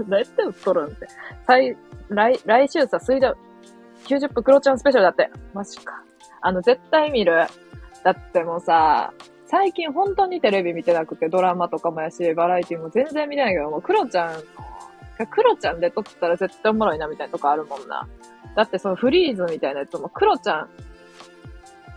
[0.10, 1.08] 絶対売っとるんって。
[1.48, 1.78] 再、
[2.10, 3.34] 来、来週さ、水道、
[4.04, 5.32] 90分クロちゃんスペシャルだって。
[5.54, 6.04] マジか。
[6.42, 7.48] あの、絶対見る。
[8.04, 9.14] だってもうさ、
[9.46, 14.34] 最近本当にテレビ見てなくて、ドラマとかもやし、バラエティも全然見てないけど、もうクロちゃん
[15.26, 18.06] クロちゃんで撮ったら絶対おもろいなみたいなとこあるもんな。
[18.58, 20.70] だってそのフリーズみたいなやつも、クロちゃん、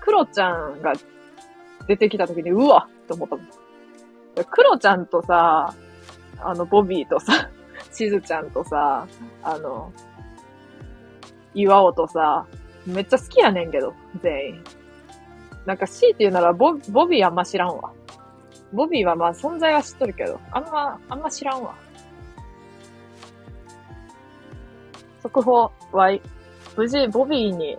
[0.01, 0.93] クロちゃんが
[1.89, 3.29] 出てきた時に、うわって思っ
[4.35, 4.45] た。
[4.45, 5.75] クロちゃんとさ、
[6.41, 7.51] あの、ボビーとさ、
[7.93, 9.07] しずちゃんとさ、
[9.43, 9.93] あの、
[11.55, 12.47] 岩尾とさ、
[12.87, 14.65] めっちゃ好きやねんけど、全員。
[15.67, 17.93] なんか C って言うならボ、ボビーあんま知らんわ。
[18.73, 21.75] ボビーはまあ存在は知っとるけど、あんま、あんま知らんわ。
[25.23, 26.23] 速報、Y。
[26.77, 27.77] 無事、ボビーに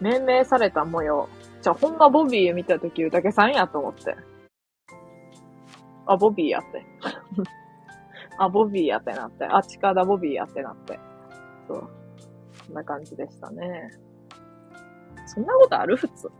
[0.00, 1.28] 命名された模様。
[1.62, 4.16] じゃ、ほんまボビー見たとき、うたけさんやと思って。
[6.06, 6.84] あ、ボビーやって。
[8.38, 9.44] あ、ボビーやってなって。
[9.44, 10.98] あ、近田ボビーやってなって。
[11.68, 11.90] そう。
[12.66, 13.90] そんな感じでしたね。
[15.26, 15.96] そんなことある？
[15.96, 16.30] 普通。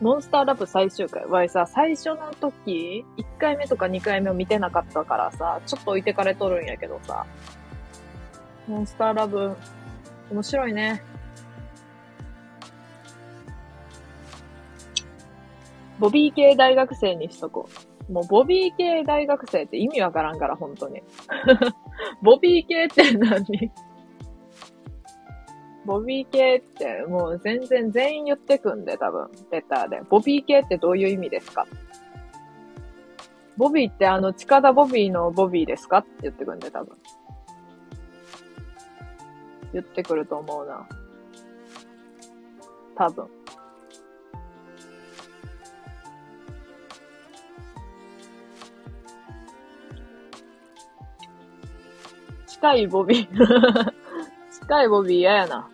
[0.00, 7.26] モンスターラブ最終回はさ、最初の時、1回目とか2回目を見てなかったからさ、ちょっと置いてかれとるんやけどさ、
[8.66, 9.54] モンスターラブ、
[10.30, 11.02] 面白いね。
[15.98, 17.68] ボビー系大学生にしとこ
[18.08, 18.12] う。
[18.12, 21.02] もうボビー系大学生って意味わからんから、本当に。
[22.22, 23.70] ボビー系って何？
[25.86, 30.02] ボビー系ってもう全然全員言ってくんで、多分、レターで。
[30.08, 31.66] ボビー系ってどういう意味ですか？
[33.56, 35.98] ボビーってあの、近田ボビーのボビーですか？
[35.98, 36.96] って言ってくんで、多分。
[39.72, 40.88] 言ってくると思うな。
[42.96, 43.26] 多分。
[52.46, 53.99] 近いボビー
[54.70, 55.68] 近いボビー嫌やな。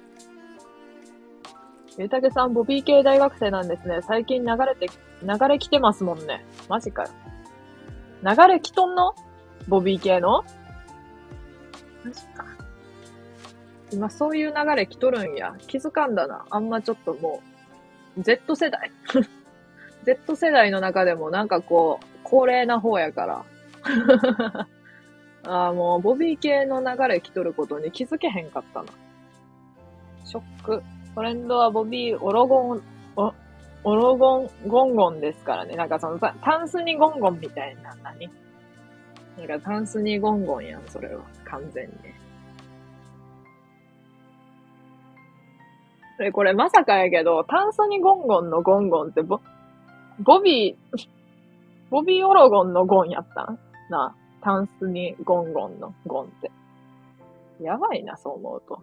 [1.98, 4.00] ゆたけさん、ボビー系大学生なんですね。
[4.00, 4.88] 最近流れて、
[5.22, 6.46] 流れ来てますもんね。
[6.70, 7.10] マジかよ。
[8.22, 9.14] 流れ来とんの？
[9.68, 10.46] ボビー系の？
[12.06, 12.46] マジか。
[13.92, 15.54] 今そういう流れ来とるんや。
[15.66, 16.46] 気づかんだな。
[16.48, 17.42] あんまちょっとも
[18.16, 18.90] う、Z 世代
[20.04, 23.44] ?Z 世代の中でもなんかこう、高齢な方やから。
[25.46, 28.88] ああ、もう、ボビー系の流れ来とることに気づけへんかったな。
[30.24, 30.82] ショック。
[31.14, 32.82] トレンドはボビー、オロゴン、
[33.16, 33.32] お、
[33.84, 35.76] オロゴン、ゴンゴンですからね。
[35.76, 38.28] なんかそのさ、タンスにゴンゴンみたいな、何
[39.38, 41.22] なんかタンスにゴンゴンやん、それは。
[41.44, 42.14] 完全にね。
[46.18, 49.40] で、これまさかやけど、タンスにゴンゴンのゴンゴンってボ、
[50.18, 50.76] ボビー、
[51.90, 53.58] ボビーオロゴンのゴンやったん？
[53.90, 56.50] なあタンスにゴンゴンのゴンって。
[57.60, 58.82] やばいな、そう思うと。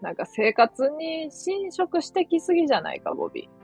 [0.00, 3.62] なんか生活に侵食してきすぎじゃないか、ボビー。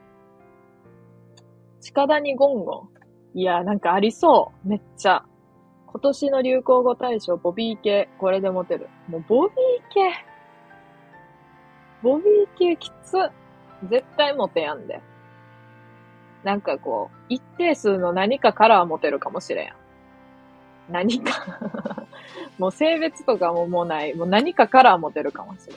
[1.81, 2.89] 近田にゴンゴ
[3.35, 3.39] ン。
[3.39, 4.69] いや、なんかありそう。
[4.69, 5.25] めっちゃ。
[5.87, 8.09] 今年の流行語大賞、ボビー系。
[8.19, 8.89] これでモテる。
[9.09, 9.57] もう、ボビー
[9.91, 10.25] 系。
[12.03, 13.17] ボビー系きつ。
[13.89, 15.01] 絶対モテやんで。
[16.45, 19.73] なんかこう、一定数の何かからはモテるかもしれん。
[20.91, 22.09] 何か
[22.59, 24.15] もう性別とかももうない。
[24.15, 25.77] もう何かからはモテるかもしれん。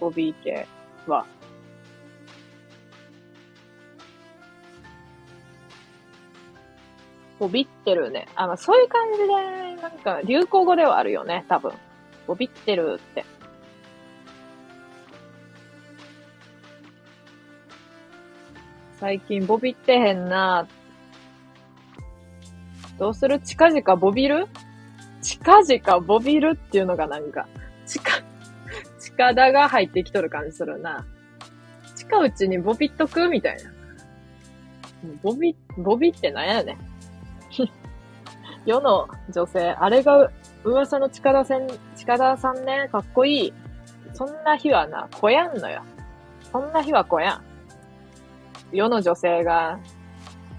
[0.00, 0.66] ボビー系
[1.06, 1.24] は。
[7.38, 8.28] ボビってるね。
[8.36, 11.72] あ、まあ、そういう感じで、なんか、流行語ではあるよね、多分。
[12.26, 13.24] ボビってるって。
[19.00, 20.81] 最近ボビってへんなーっ
[22.98, 23.40] どうする？
[23.40, 24.46] 近々ボビる
[25.22, 27.46] 近々ボビるっていうのがなんか、
[27.86, 28.02] 近、
[28.98, 31.06] 近田が入ってきとる感じするな。
[31.94, 33.70] 近うちにボビっとくみたいな。
[35.22, 36.78] ボビ、ボビってなんやねん。
[38.66, 40.30] 世の女性、あれが
[40.64, 43.52] 噂の近田さん、近田さんね、かっこいい。
[44.14, 45.82] そんな日はな、来やんのよ。
[46.52, 47.42] そんな日は来やん。
[48.76, 49.78] 世の女性が、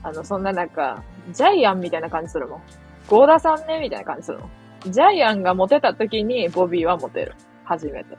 [0.03, 2.61] あの、そんななんか、ジャイアンみたいな感じするもん。
[3.07, 3.79] ゴーダさんね？
[3.79, 4.49] みたいな感じするもん。
[4.91, 7.35] ジャイアンがモテた時にボビーはモテる。
[7.63, 8.17] 初めて。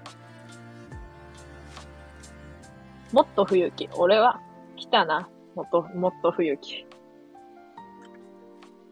[3.13, 3.89] もっと冬木。
[3.97, 4.41] 俺は
[4.77, 5.29] 来たな。
[5.55, 6.87] もっと、もっと冬木。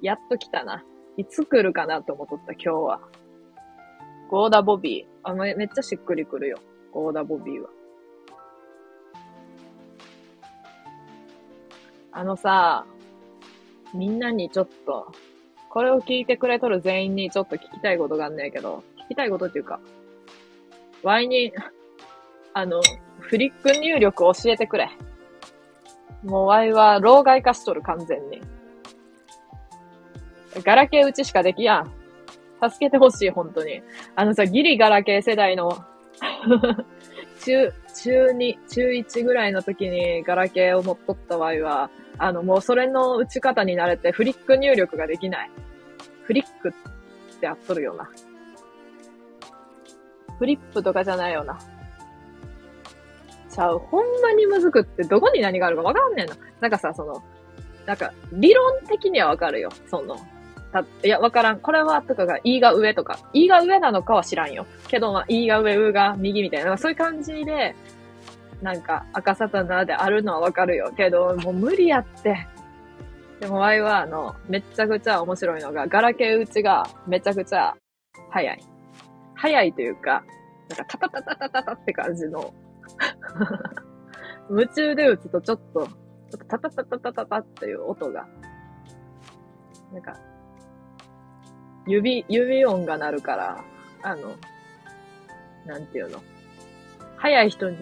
[0.00, 0.84] やっと来たな。
[1.16, 3.00] いつ来るかなと思っとった、今日は。
[4.30, 5.06] ゴーダボビー。
[5.24, 6.58] あの、めっちゃしっくりくるよ。
[6.92, 7.68] ゴーダボビーは。
[12.12, 12.86] あのさ、
[13.94, 15.12] みんなにちょっと、
[15.68, 19.80] これを聞いてくれとる全員にちょっと聞きたいことがあんねんけど、聞きたいことっていうか、
[21.02, 21.52] ワイに、
[22.54, 22.80] あの、
[23.20, 24.90] フリック入力教えてくれ。
[26.22, 28.40] もうワイは老害化しとる完全に。
[30.62, 31.92] ガラケーうちしかできやん。
[32.70, 33.82] 助けてほしい、本当に。
[34.14, 35.84] あのさ、ギリガラケー世代の
[37.40, 41.90] 中、中2、中1ぐらいの時にガラケーを持っとった場合は、
[42.22, 45.50] あの、もうそれの打ち方に慣れてフリック入力ができない。
[46.22, 46.72] フリックっ
[47.40, 48.08] てやっとるよな。
[50.38, 51.58] フリップとかじゃないよな。
[53.50, 53.80] ちゃう。
[53.80, 56.36] ほんまにむずくってどこに何があるかわかんねえの。
[56.60, 57.24] なんかさ、その、
[57.86, 59.70] なんか、理論的にはわかるよ。
[59.90, 60.16] その、
[60.72, 61.58] た、いや、わからん。
[61.58, 64.64] これは、とかが、E が上とか、E が上なのかは知らんよ。
[64.86, 67.74] けど、まあ、E が上、U が右みたいな、そういう感じで、
[68.62, 70.92] なんか、赤サタナであるのはわかるよ。
[70.96, 72.46] けど、もう無理やって。
[73.40, 77.74] でも、ワイは、あの、めちゃくちゃ面白いのが、ガラケー打ちがめちゃくちゃ
[78.30, 78.60] 早い。
[79.34, 80.24] 早いというか、
[80.68, 82.54] なんか、タタタタタタタって感じの
[84.48, 85.94] 夢中で打つとちょっと、ちょ
[86.36, 88.28] っとタタタタタタタっていう音が、
[89.92, 90.16] なんか、
[91.88, 93.64] 指、指音が鳴るから、
[94.02, 94.36] あの、
[95.66, 96.22] なんていうの。
[97.16, 97.78] 早い人に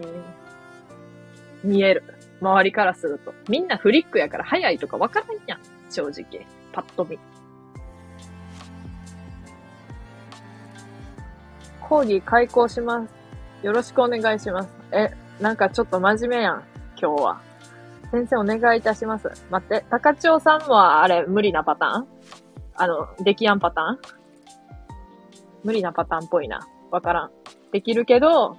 [1.63, 2.03] 見える。
[2.41, 3.35] 周りからすると。
[3.49, 5.61] みんなフリックやから早いとかわからんやん。
[5.91, 6.47] 正直。
[6.73, 7.19] パッと見。
[11.81, 13.67] 講義開講します。
[13.67, 14.71] よろしくお願いします。
[14.93, 15.11] え、
[15.41, 16.65] なんかちょっと真面目やん。
[17.01, 17.41] 今日は。
[18.11, 19.31] 先生お願いいたします。
[19.51, 22.07] 待って、高千代さんもあれ無理なパターン？
[22.75, 23.99] あの、できやんパターン？
[25.63, 26.67] 無理なパターンっぽいな。
[26.91, 27.31] わからん。
[27.71, 28.57] できるけど、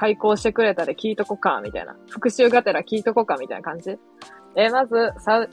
[0.00, 1.94] 開講してくれたで聞いとこか、みたいな。
[2.08, 3.98] 復習がてら聞いとこか、みたいな感じ？
[4.56, 5.46] えー、まず、さ、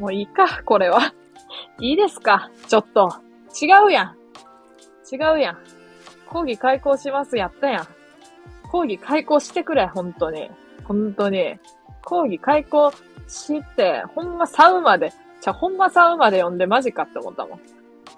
[0.00, 1.14] もういいか、これは。
[1.78, 2.50] いいですか？
[2.66, 3.14] ちょっと。
[3.62, 4.16] 違うやん。
[5.12, 5.58] 違うやん。
[6.28, 7.86] 講義開講しますやったやん。
[8.68, 10.50] 講義開講してくれ、本当に。
[10.82, 11.56] 本当に。
[12.04, 12.92] 講義開講
[13.28, 15.12] して、ほんまサウまで、
[15.42, 17.60] じゃ、ほんまサウまで読んでマジかって思ったもん。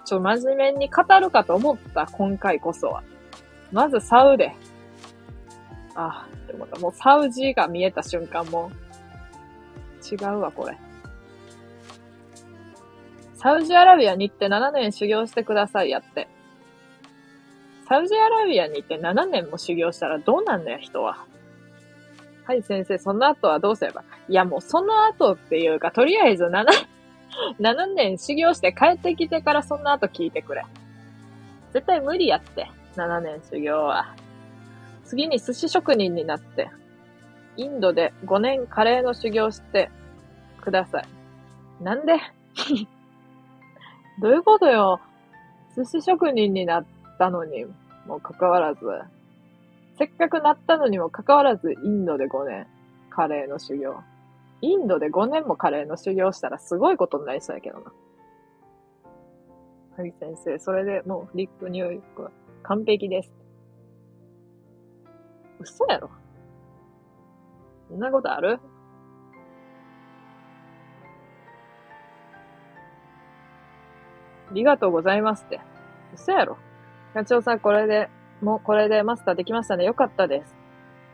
[0.05, 3.03] ちょ、真面目に語るかと思った、今回こそは。
[3.71, 4.55] まずサウで。
[5.95, 6.79] ああ、って思った。
[6.79, 8.71] もうサウジが見えた瞬間も、
[10.09, 10.77] 違うわ、これ。
[13.33, 16.27] サウジアラビアに行って7年修行してくださいやって。
[17.89, 21.25] サウジアラビアに行って7年も修行したらどうなんのや、人は。
[22.43, 26.65] はい、先生、その後はどうすればいや、もうその後っていうか、とりあえず7、
[27.59, 30.65] 7年修行して帰ってきてからその後聞いてくれ。
[31.73, 34.15] 絶対無理やって、7年修行は。
[35.03, 36.69] 次に寿司職人になって、
[37.57, 39.89] インドで5年カレーの修行して
[40.61, 41.05] ください。
[41.83, 42.13] なんで？
[44.21, 45.01] どういうことよ。
[45.75, 46.85] 寿司職人になっ
[47.19, 47.65] たのに
[48.07, 48.85] もかかわらず、
[49.97, 52.67] せっかくなったのにもかかわらず、インドで5年、
[53.09, 54.01] カレーの修行。
[54.65, 57.93] インドで5年もカレーの修行したらすごいことになりそうやけどな。
[59.97, 60.59] はい、先生。
[60.59, 62.31] それでもうフリック入力は
[62.63, 63.33] 完璧です。
[65.59, 66.09] 嘘やろ。
[67.89, 68.59] そんなことある？
[74.49, 75.59] ありがとうございますって。
[76.13, 76.57] 嘘やろ。
[77.13, 78.09] 課長さん、これで
[78.41, 79.85] もうこれでマスターできましたね。
[79.85, 80.55] よかったです。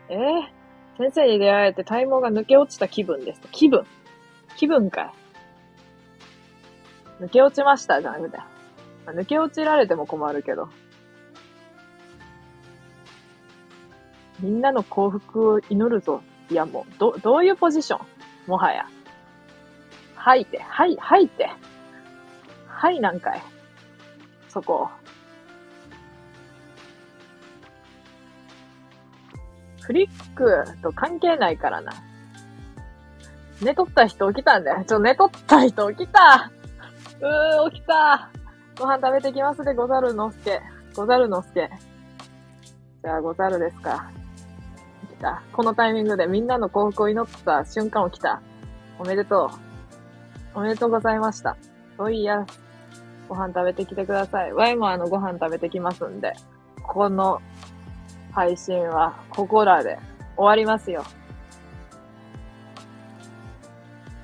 [0.08, 0.61] ええー、
[0.98, 3.40] 先生に出会えて体毛が抜け落ちた気分です。
[3.50, 3.86] 気分
[4.56, 5.12] 気分か
[7.20, 7.22] い。
[7.22, 8.38] 抜け落ちましたじゃなくて。
[9.06, 10.68] 抜け落ちられても困るけど。
[14.40, 16.22] みんなの幸福を祈るぞ。
[16.50, 18.06] いやもう、ど、どういうポジション？
[18.48, 18.86] もはや。
[20.16, 21.50] 吐いて、はい、吐いて。
[22.66, 23.42] はいなんかい。
[24.48, 24.90] そこ。
[29.82, 31.92] フリックと関係ないからな。
[33.60, 34.84] 寝とった人起きたんだよ。
[34.84, 36.50] ちょ、寝とった人起きた
[37.20, 38.30] うー、起きた
[38.78, 40.60] ご飯食べてきますで、ござるのすけ。
[40.96, 41.70] ござるのすけ。
[43.02, 44.10] じゃあ、ござるですか。
[45.18, 45.42] 来た。
[45.52, 48.40] このタイミングでみんなの幸福を祈った瞬間起きた。
[48.98, 49.50] おめでと
[50.54, 50.58] う。
[50.58, 51.56] おめでとうございました。
[51.98, 52.44] おいや、
[53.28, 54.52] ご飯食べてきてください。
[54.52, 56.32] ワイもあのご飯食べてきますんで、
[56.82, 57.40] この
[58.32, 59.98] 配信はここらで
[60.36, 61.04] 終わりますよ。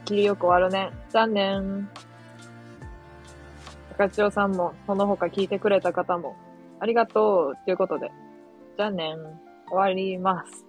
[0.04, 0.90] きりよく終わるね。
[1.10, 1.88] 残念。
[3.98, 6.34] 高千代さんも、その他聞いてくれた方も、
[6.80, 8.10] ありがとうということで、
[8.78, 9.14] じゃね。
[9.68, 10.67] 終わります。